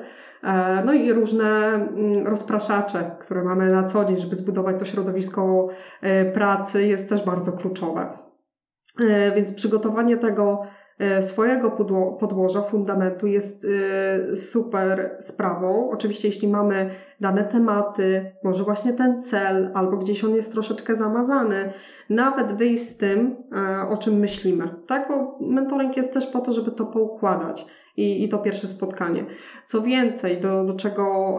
[0.85, 5.69] No i różne mm, rozpraszacze, które mamy na co dzień, żeby zbudować to środowisko
[6.35, 8.19] pracy, jest też bardzo kluczowe.
[9.37, 10.82] Więc przygotowanie tego e,
[11.21, 11.71] swojego
[12.21, 13.67] podłoża, fundamentu jest
[14.33, 15.91] e, super sprawą.
[15.91, 16.91] Oczywiście, jeśli mamy
[17.21, 21.73] dane tematy, może właśnie ten cel, albo gdzieś on jest troszeczkę zamazany,
[22.11, 25.09] nawet wyjść z tym, e, o czym myślimy, tak?
[25.09, 29.25] Bo mentoring jest też po to, żeby to poukładać i, i to pierwsze spotkanie.
[29.67, 31.39] Co więcej, do, do czego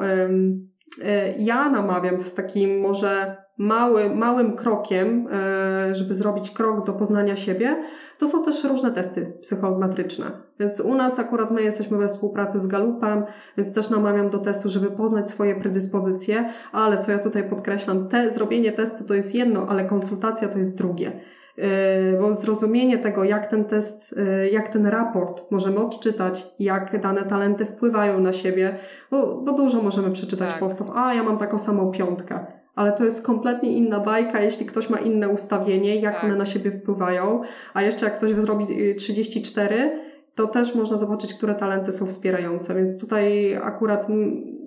[1.37, 7.83] ja namawiam z takim może mały, małym krokiem, e, żeby zrobić krok do poznania siebie,
[8.23, 10.31] to są też różne testy psychometryczne.
[10.59, 13.23] Więc u nas akurat my jesteśmy we współpracy z Galupem,
[13.57, 18.31] więc też namawiam do testu, żeby poznać swoje predyspozycje, ale co ja tutaj podkreślam, te,
[18.31, 21.21] zrobienie testu to jest jedno, ale konsultacja to jest drugie.
[21.57, 27.23] E, bo zrozumienie tego, jak ten test, e, jak ten raport możemy odczytać, jak dane
[27.23, 28.77] talenty wpływają na siebie,
[29.11, 30.59] bo, bo dużo możemy przeczytać tak.
[30.59, 32.45] postów, a ja mam taką samą piątkę
[32.75, 36.23] ale to jest kompletnie inna bajka, jeśli ktoś ma inne ustawienie, jak tak.
[36.23, 37.41] one na siebie wpływają.
[37.73, 39.99] A jeszcze jak ktoś zrobi 34, y,
[40.35, 42.75] to też można zobaczyć, które talenty są wspierające.
[42.75, 44.07] Więc tutaj akurat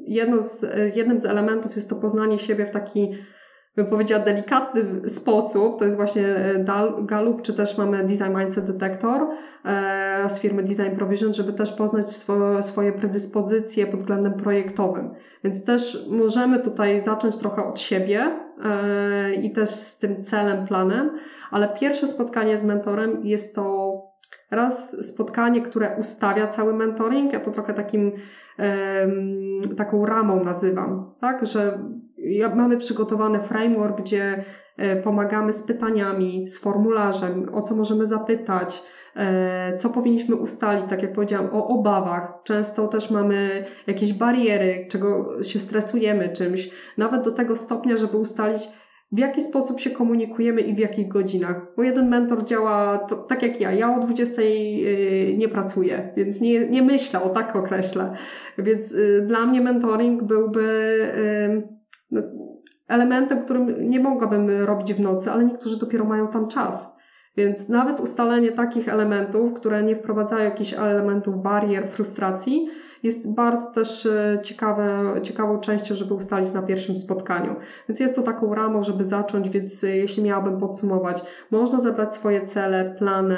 [0.07, 3.17] jedno z, jednym z elementów jest to poznanie siebie w taki
[3.77, 6.65] bym powiedziała, delikatny sposób, to jest właśnie e,
[7.03, 9.27] Gallup, czy też mamy Design Mindset Detector
[9.65, 12.11] e, z firmy Design Provision, żeby też poznać
[12.61, 15.15] swoje predyspozycje pod względem projektowym.
[15.45, 21.11] Więc też możemy tutaj zacząć trochę od siebie e, i też z tym celem, planem,
[21.51, 23.97] ale pierwsze spotkanie z mentorem jest to
[24.51, 28.13] raz spotkanie, które ustawia cały mentoring, ja to trochę takim
[29.77, 31.79] taką ramą nazywam, tak, że
[32.55, 34.45] mamy przygotowany framework, gdzie
[34.77, 38.83] e, pomagamy z pytaniami, z formularzem, o co możemy zapytać,
[39.17, 42.33] e, co powinniśmy ustalić, tak jak powiedziałam, o obawach.
[42.45, 48.69] Często też mamy jakieś bariery, czego się stresujemy czymś, nawet do tego stopnia, żeby ustalić,
[49.13, 51.57] w jaki sposób się komunikujemy i w jakich godzinach.
[51.77, 53.73] Bo jeden mentor działa to, tak jak ja.
[53.73, 58.13] Ja o 20 y, nie pracuję, więc nie, nie myślę, o tak określę.
[58.59, 60.67] Więc y, dla mnie mentoring byłby
[62.89, 66.97] elementem, którym nie mogłabym robić w nocy, ale niektórzy dopiero mają tam czas.
[67.37, 72.69] Więc nawet ustalenie takich elementów, które nie wprowadzają jakichś elementów barier, frustracji,
[73.03, 77.57] jest bardzo też e, ciekawe, ciekawą częścią, żeby ustalić na pierwszym spotkaniu.
[77.89, 82.45] Więc jest to taką ramą, żeby zacząć, więc e, jeśli miałabym podsumować, można zebrać swoje
[82.45, 83.37] cele, plany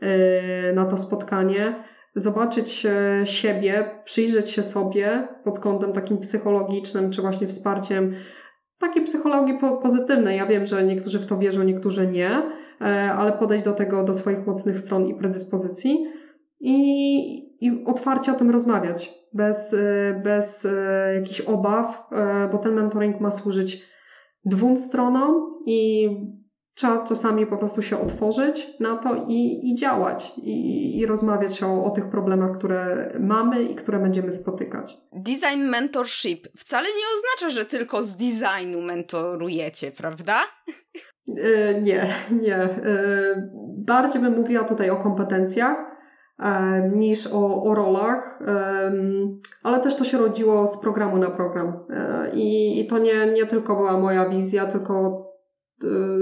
[0.00, 1.84] e, na to spotkanie,
[2.20, 2.86] zobaczyć
[3.24, 8.14] siebie, przyjrzeć się sobie pod kątem takim psychologicznym, czy właśnie wsparciem
[8.78, 10.36] takiej psychologii pozytywnej.
[10.36, 12.42] Ja wiem, że niektórzy w to wierzą, niektórzy nie,
[13.16, 16.06] ale podejść do tego, do swoich mocnych stron i predyspozycji
[16.60, 16.76] i,
[17.60, 23.20] i otwarcie o tym rozmawiać, bez, e, bez e, jakichś obaw, e, bo ten mentoring
[23.20, 23.84] ma służyć
[24.44, 26.08] dwóm stronom i
[26.78, 31.84] trzeba czasami po prostu się otworzyć na to i, i działać, i, i rozmawiać o,
[31.84, 34.98] o tych problemach, które mamy i które będziemy spotykać.
[35.12, 40.36] Design mentorship wcale nie oznacza, że tylko z designu mentorujecie, prawda?
[41.82, 42.68] Nie, nie.
[43.76, 45.76] Bardziej bym mówiła tutaj o kompetencjach
[46.38, 48.38] E, niż o, o rolach,
[49.62, 51.72] ale też to się rodziło z programu na program.
[52.34, 55.27] I, i to nie, nie tylko była moja wizja, tylko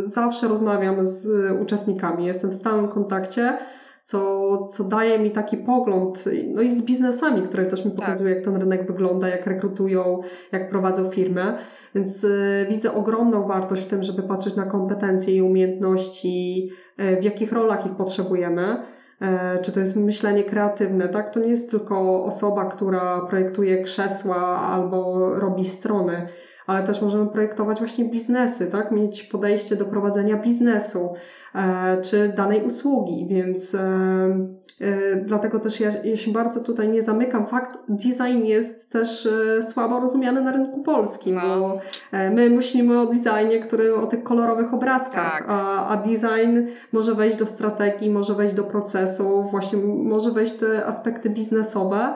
[0.02, 1.26] zawsze rozmawiam z
[1.62, 3.58] uczestnikami, jestem w stałym kontakcie,
[4.02, 8.00] co, co daje mi taki pogląd, no i z biznesami, które też mi tak.
[8.00, 8.36] pokazują, tak.
[8.36, 10.20] jak ten rynek wygląda, jak rekrutują,
[10.52, 11.58] jak prowadzą firmę.
[11.94, 12.26] Więc
[12.68, 16.68] widzę ogromną wartość w tym, żeby patrzeć na kompetencje i umiejętności,
[17.20, 18.76] w jakich rolach ich potrzebujemy
[19.20, 21.34] E, czy to jest myślenie kreatywne, tak?
[21.34, 26.28] To nie jest tylko osoba, która projektuje krzesła albo robi strony,
[26.66, 28.92] ale też możemy projektować właśnie biznesy, tak?
[28.92, 31.14] Mieć podejście do prowadzenia biznesu
[31.54, 37.02] e, czy danej usługi, więc e, E, dlatego też ja, ja się bardzo tutaj nie
[37.02, 37.46] zamykam.
[37.46, 39.28] Fakt, design jest też
[39.60, 41.60] słabo rozumiany na rynku polskim, no.
[41.60, 41.80] bo
[42.12, 45.44] my myślimy o designie, który o tych kolorowych obrazkach, tak.
[45.48, 50.86] a, a design może wejść do strategii, może wejść do procesu, właśnie może wejść te
[50.86, 52.14] aspekty biznesowe.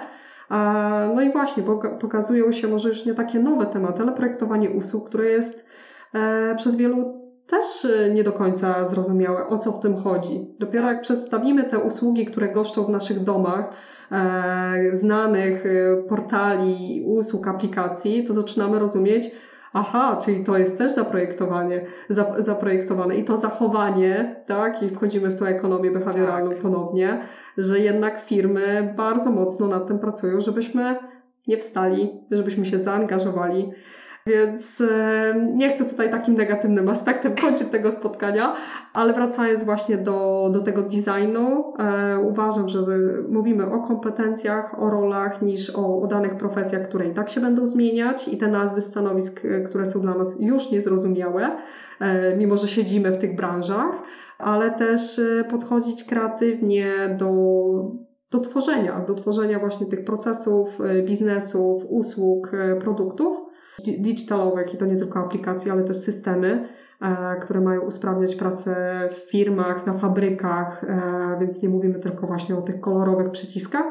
[1.14, 1.62] No i właśnie,
[2.00, 5.64] pokazują się może już nie takie nowe tematy, ale projektowanie usług, które jest
[6.56, 7.20] przez wielu
[7.50, 10.46] też y, nie do końca zrozumiałe, o co w tym chodzi.
[10.58, 13.70] Dopiero jak przedstawimy te usługi, które goszczą w naszych domach,
[14.12, 19.30] e, znanych e, portali, usług, aplikacji, to zaczynamy rozumieć,
[19.72, 25.38] aha, czyli to jest też zaprojektowanie, za, zaprojektowane i to zachowanie, tak, i wchodzimy w
[25.38, 26.58] tą ekonomię behawioralną tak.
[26.58, 30.96] ponownie, że jednak firmy bardzo mocno nad tym pracują, żebyśmy
[31.46, 33.70] nie wstali, żebyśmy się zaangażowali,
[34.26, 34.82] Więc
[35.54, 38.54] nie chcę tutaj takim negatywnym aspektem kończyć tego spotkania,
[38.92, 42.80] ale wracając właśnie do, do tego designu, e, uważam, że
[43.28, 47.66] mówimy o kompetencjach, o rolach, niż o, o danych profesjach, które i tak się będą
[47.66, 51.56] zmieniać i te nazwy stanowisk, e, które są dla nas już niezrozumiałe,
[52.00, 54.02] e, mimo że siedzimy w tych branżach,
[54.38, 57.30] ale też podchodzić kreatywnie do
[58.30, 62.50] do tworzenia, do tworzenia właśnie tych procesów, biznesów, usług,
[62.80, 63.49] produktów
[63.82, 66.68] digitalowych i to nie tylko aplikacje, ale też systemy,
[67.00, 72.56] e, które mają usprawniać pracę w firmach, na fabrykach, e, więc nie mówimy tylko właśnie
[72.56, 73.86] o tych kolorowych przyciskach.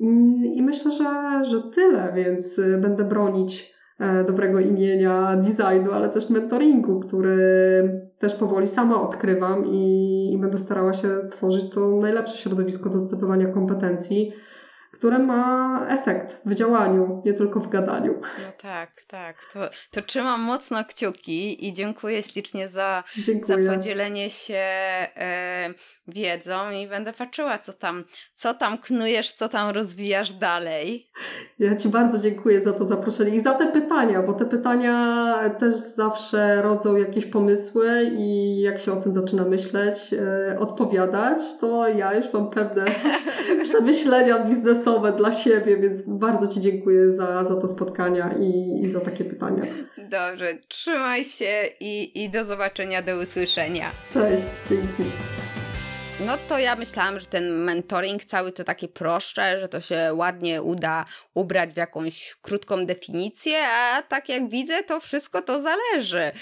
[0.00, 6.30] Mm, I myślę, że, że tyle, więc będę bronić e, dobrego imienia designu, ale też
[6.30, 7.38] mentoringu, który
[8.18, 13.46] też powoli sama odkrywam i, i będę starała się tworzyć to najlepsze środowisko do zdobywania
[13.46, 14.32] kompetencji
[14.92, 18.20] które ma efekt w działaniu, nie tylko w gadaniu.
[18.20, 19.36] No tak, tak.
[19.52, 19.60] To,
[19.90, 23.62] to trzymam mocno kciuki i dziękuję ślicznie za, dziękuję.
[23.64, 25.68] za podzielenie się e,
[26.08, 31.10] wiedzą i będę patrzyła, co tam, co tam knujesz, co tam rozwijasz dalej.
[31.58, 35.74] Ja Ci bardzo dziękuję za to zaproszenie i za te pytania, bo te pytania też
[35.74, 42.14] zawsze rodzą jakieś pomysły i jak się o tym zaczyna myśleć, e, odpowiadać, to ja
[42.14, 42.84] już mam pewne
[43.64, 44.79] przemyślenia biznesowe
[45.16, 49.64] dla siebie, więc bardzo Ci dziękuję za, za to spotkania i, i za takie pytania.
[49.98, 53.90] Dobrze, trzymaj się i, i do zobaczenia, do usłyszenia.
[54.12, 55.10] Cześć, dzięki.
[56.26, 60.62] No to ja myślałam, że ten mentoring cały to takie proszcze, że to się ładnie
[60.62, 61.04] uda
[61.34, 66.32] ubrać w jakąś krótką definicję, a tak jak widzę, to wszystko to zależy.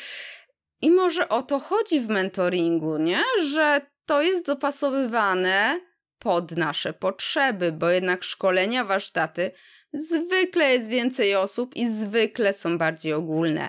[0.82, 3.20] I może o to chodzi w mentoringu, nie?
[3.50, 5.80] Że to jest dopasowywane
[6.18, 9.50] pod nasze potrzeby, bo jednak szkolenia, warsztaty
[9.92, 13.68] zwykle jest więcej osób i zwykle są bardziej ogólne.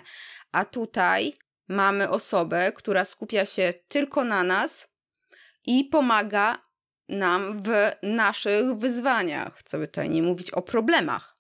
[0.51, 1.33] A tutaj
[1.67, 4.87] mamy osobę, która skupia się tylko na nas
[5.65, 6.57] i pomaga
[7.09, 7.69] nam w
[8.03, 11.38] naszych wyzwaniach, co by tutaj nie mówić o problemach.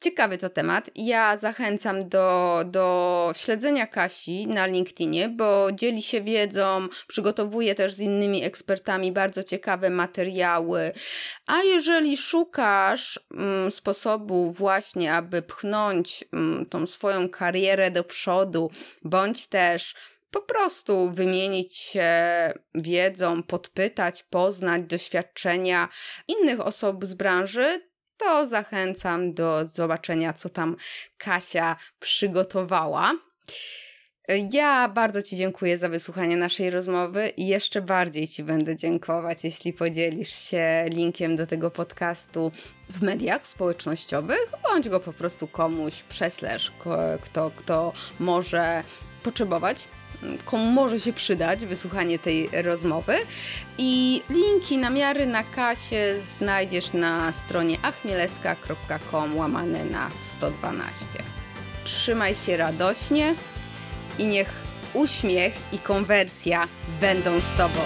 [0.00, 0.90] Ciekawy to temat.
[0.94, 7.98] Ja zachęcam do, do śledzenia Kasi na LinkedInie, bo dzieli się wiedzą, przygotowuje też z
[7.98, 10.92] innymi ekspertami bardzo ciekawe materiały.
[11.46, 18.70] A jeżeli szukasz mm, sposobu właśnie, aby pchnąć mm, tą swoją karierę do przodu,
[19.02, 19.94] bądź też
[20.30, 22.12] po prostu wymienić się
[22.74, 25.88] wiedzą, podpytać, poznać doświadczenia
[26.28, 27.87] innych osób z branży,
[28.18, 30.76] to zachęcam do zobaczenia, co tam
[31.18, 33.12] Kasia przygotowała.
[34.52, 39.72] Ja bardzo Ci dziękuję za wysłuchanie naszej rozmowy i jeszcze bardziej Ci będę dziękować, jeśli
[39.72, 42.52] podzielisz się linkiem do tego podcastu
[42.90, 46.72] w mediach społecznościowych, bądź go po prostu komuś prześlesz,
[47.22, 48.82] kto, kto może
[49.28, 49.88] potrzebować
[50.44, 53.14] komu może się przydać wysłuchanie tej rozmowy.
[53.78, 61.06] I linki, namiary na kasie znajdziesz na stronie achmieleska.com łamane na 112.
[61.84, 63.34] Trzymaj się radośnie
[64.18, 64.52] i niech
[64.94, 66.68] uśmiech i konwersja
[67.00, 67.80] będą z Tobą.